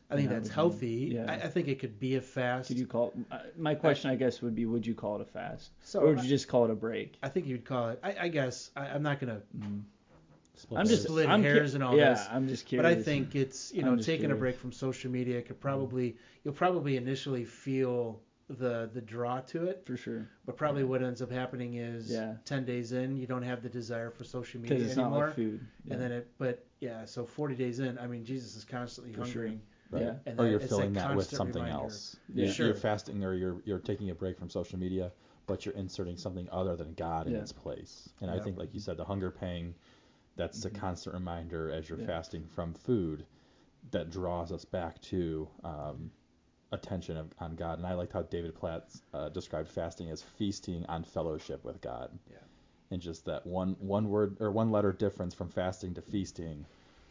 [0.09, 1.09] I think that's healthy.
[1.15, 1.25] yeah.
[1.27, 2.67] I, I think it could be a fast.
[2.67, 3.11] Could you call?
[3.31, 6.09] Uh, my question, I guess, would be, would you call it a fast, so or
[6.09, 7.17] would I, you just call it a break?
[7.23, 7.99] I think you'd call it.
[8.03, 9.81] I, I guess I, I'm not gonna Mm.
[10.57, 10.97] Split I'm hairs.
[10.99, 12.93] just, Split I'm cu- hairs and all yeah, this, I'm just curious.
[12.95, 12.99] But.
[12.99, 16.53] I think it's you know just taking a break from social media could probably you'll
[16.53, 21.31] probably initially feel the the draw to it, for sure, but probably what ends up
[21.31, 22.35] happening is Yeah.
[22.45, 25.35] ten days in you don't have the desire for social media it's anymore, not like
[25.35, 25.67] food.
[25.85, 25.93] Yeah.
[25.93, 29.25] and then it but yeah so 40 days in I mean Jesus is constantly For
[29.25, 29.49] sure.
[29.91, 30.01] Right.
[30.03, 30.13] Yeah.
[30.27, 31.83] And or you're it's filling that that with constant something reminder.
[31.85, 32.17] else.
[32.33, 32.45] Yeah.
[32.45, 32.65] You're, Sure.
[32.67, 35.11] you're fasting or you're you're taking a break from social media,
[35.47, 38.09] but you're inserting something other than God in its place.
[38.21, 39.73] And I think, like you said, the hunger pang,
[40.35, 40.75] that's a Mhm.
[40.75, 42.05] constant reminder as you're Yeah.
[42.07, 43.25] fasting from food
[43.91, 46.11] that draws us back to um,
[46.71, 47.77] attention of, on God.
[47.77, 52.09] And I liked how David Platt uh, described fasting as feasting on fellowship with God.
[52.29, 52.37] Yeah.
[52.91, 56.65] And just that one one word or one letter difference from fasting to feasting,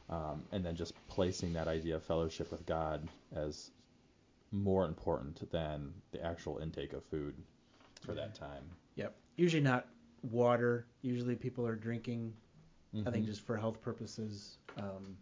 [0.09, 3.71] um, and then just placing that idea of fellowship with God as
[4.53, 7.35] more important than the actual intake of food
[8.07, 8.63] for that time.
[8.95, 9.17] Yep.
[9.37, 9.89] Usually not
[10.23, 10.87] water.
[11.03, 12.33] Usually people are drinking
[13.07, 13.29] I think Mhm.
[13.31, 14.59] just for health purposes.
[14.77, 15.17] Um,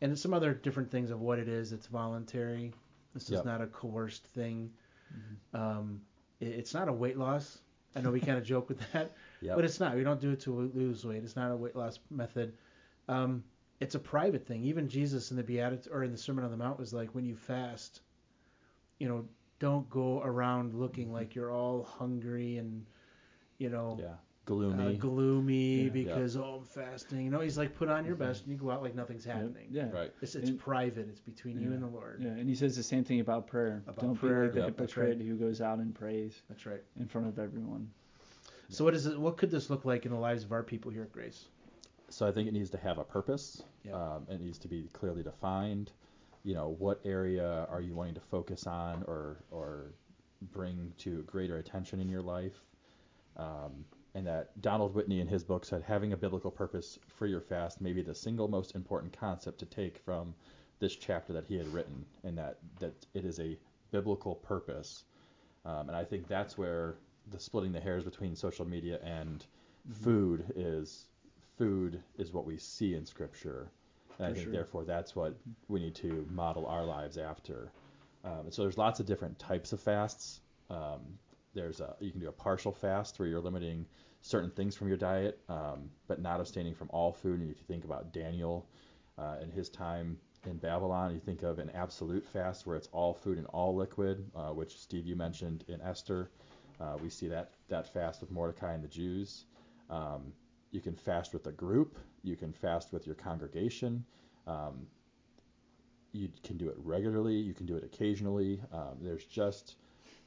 [0.00, 1.72] and some other different things of what it is.
[1.72, 2.72] It's voluntary.
[3.16, 3.40] This Yep.
[3.40, 4.70] is not a coerced thing.
[5.54, 6.02] Um,
[6.40, 7.58] it, it's not a weight loss.
[7.94, 9.56] I know we kind of joke with that, Yep.
[9.56, 9.96] but it's not.
[9.96, 11.24] We don't do it to lose weight.
[11.24, 12.52] It's not a weight loss method.
[13.08, 13.42] Um,
[13.80, 14.64] it's a private thing.
[14.64, 17.24] Even Jesus in the Beatitudes or in the Sermon on the Mount was like, when
[17.24, 18.00] you fast,
[18.98, 19.24] you know,
[19.58, 22.84] don't go around looking like you're all hungry and,
[23.58, 24.14] you know, yeah.
[24.46, 24.96] Uh, Gloomy.
[24.96, 25.88] gloomy Yeah.
[25.90, 27.24] because oh I'm fasting.
[27.24, 29.66] You know, he's like put on your best and you go out like nothing's happening.
[29.70, 29.90] Yeah.
[29.90, 30.12] right.
[30.22, 31.08] It's, it's And- private.
[31.08, 32.20] It's between you and the Lord.
[32.22, 33.82] Yeah, and he says the same thing about prayer.
[33.88, 35.26] About Don't prayer, be like the yep, hypocrite right.
[35.26, 36.82] who goes out and prays That's right.
[36.98, 37.90] in front of everyone.
[38.68, 39.18] So what is it?
[39.18, 41.46] What could this look like in the lives of our people here at Grace?
[42.08, 43.62] So I think it needs to have a purpose.
[43.84, 43.94] Yeah.
[43.94, 45.90] Um, it needs to be clearly defined.
[46.44, 49.92] You know, what area are you wanting to focus on or or
[50.52, 52.54] bring to greater attention in your life?
[53.36, 53.84] Um,
[54.16, 57.82] and that Donald Whitney in his book said having a biblical purpose for your fast
[57.82, 60.34] may be the single most important concept to take from
[60.78, 63.58] this chapter that he had written, and that that it is a
[63.90, 65.04] biblical purpose.
[65.66, 66.96] Um, and I think that's where
[67.30, 69.44] the splitting the hairs between social media and
[69.92, 71.04] food is
[71.58, 73.70] food is what we see in scripture
[74.18, 74.52] and i think sure.
[74.52, 75.34] therefore that's what
[75.68, 77.70] we need to model our lives after
[78.24, 80.40] um, and so there's lots of different types of fasts
[80.70, 81.00] um,
[81.56, 83.84] there's a you can do a partial fast where you're limiting
[84.22, 87.64] certain things from your diet um, but not abstaining from all food and if you
[87.66, 88.68] think about daniel
[89.18, 93.12] uh, in his time in babylon you think of an absolute fast where it's all
[93.12, 96.30] food and all liquid uh, which steve you mentioned in esther
[96.80, 99.44] uh, we see that that fast with Mordecai and the Jews.
[99.88, 100.32] Um,
[100.70, 101.98] you can fast with a group.
[102.22, 104.04] You can fast with your congregation.
[104.46, 104.86] Um,
[106.12, 107.34] you can do it regularly.
[107.34, 108.60] You can do it occasionally.
[108.72, 109.76] Um, there's just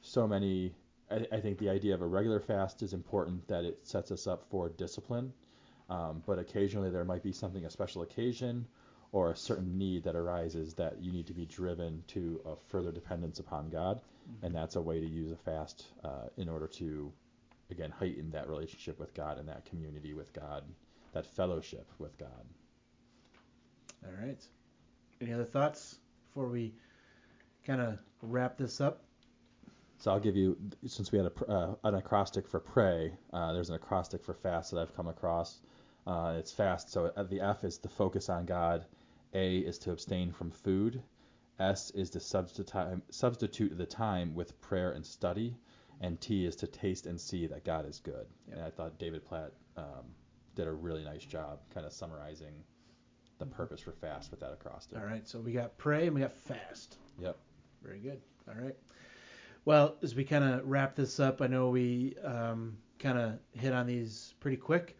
[0.02, 0.74] so many.
[1.10, 4.26] I, I think the idea of a regular fast is important that it sets us
[4.26, 5.32] up for discipline.
[5.88, 8.66] Um, but occasionally there might be something, a special occasion,
[9.12, 12.92] or a certain need that arises that you need to be driven to a further
[12.92, 14.00] dependence upon God,
[14.42, 17.12] and that's a way to use a fast uh, in order to,
[17.72, 20.62] again, heighten that relationship with God and that community with God,
[21.12, 22.46] that fellowship with God.
[24.04, 24.40] All right.
[25.20, 25.98] Any other thoughts
[26.28, 26.72] before we
[27.66, 29.02] kind of wrap this up?
[30.00, 33.68] So I'll give you, since we had a, uh, an acrostic for pray, uh, there's
[33.68, 35.60] an acrostic for fast that I've come across.
[36.06, 36.90] Uh, it's fast.
[36.90, 38.86] So uh, the F is to focus on God.
[39.34, 41.02] A is to abstain from food.
[41.58, 45.54] S is to substitute substitute the time with prayer and study.
[46.00, 48.26] And T is to taste and see that God is good.
[48.48, 48.56] Yep.
[48.56, 50.06] And I thought David Platt um,
[50.54, 52.54] did a really nice job kind of summarizing
[53.38, 54.96] the purpose for fast with that acrostic.
[54.96, 55.28] All right.
[55.28, 56.96] So we got pray and we got fast.
[57.18, 57.36] Yep.
[57.82, 58.22] Very good.
[58.48, 58.76] All right.
[59.66, 63.72] Well, as we kind of wrap this up, I know we um, kind of hit
[63.72, 64.96] on these pretty quick.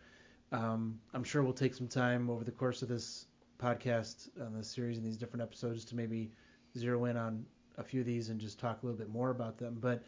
[0.52, 3.26] Um, I'm sure we'll take some time over the course of this
[3.58, 6.30] podcast, on this series, and these different episodes to maybe
[6.76, 7.44] zero in on
[7.78, 9.78] a few of these and just talk a little bit more about them.
[9.80, 10.02] But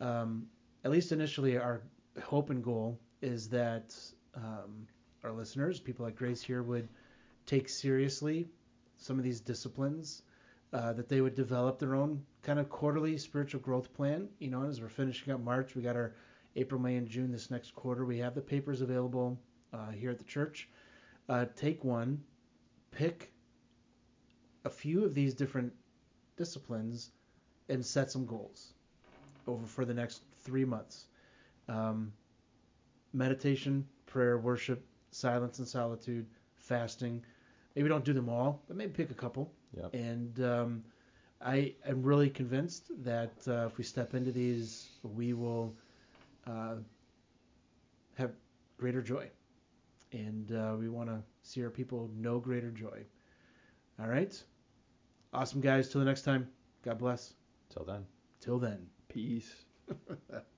[0.00, 0.46] um,
[0.84, 1.82] at least initially, our
[2.22, 3.94] hope and goal is that
[4.34, 4.86] um,
[5.22, 6.88] our listeners, people like Grace here, would
[7.44, 8.48] take seriously
[8.96, 10.22] some of these disciplines
[10.72, 14.28] uh, that they would develop their own kind of quarterly spiritual growth plan.
[14.38, 16.14] You know, as we're finishing up March, we got our
[16.56, 18.04] April, May, and June this next quarter.
[18.04, 19.40] We have the papers available
[19.72, 20.68] uh, here at the church.
[21.28, 22.22] Uh, take one,
[22.90, 23.32] pick
[24.64, 25.72] a few of these different
[26.36, 27.10] disciplines,
[27.68, 28.74] and set some goals
[29.46, 31.06] over for the next three months.
[31.68, 32.12] Um,
[33.14, 36.26] meditation, prayer, worship, silence and solitude,
[36.56, 37.24] fasting.
[37.74, 39.50] Maybe don't do them all, but maybe pick a couple.
[39.76, 39.94] Yep.
[39.94, 40.84] And um,
[41.44, 45.74] I am really convinced that uh, if we step into these, we will
[46.46, 46.76] uh,
[48.14, 48.32] have
[48.78, 49.28] greater joy.
[50.12, 53.04] And uh, we want to see our people know greater joy.
[54.00, 54.42] All right.
[55.34, 55.90] Awesome, guys.
[55.90, 56.48] Till the next time.
[56.82, 57.34] God bless.
[57.70, 58.06] Till then.
[58.40, 58.86] Till then.
[59.08, 59.64] Peace.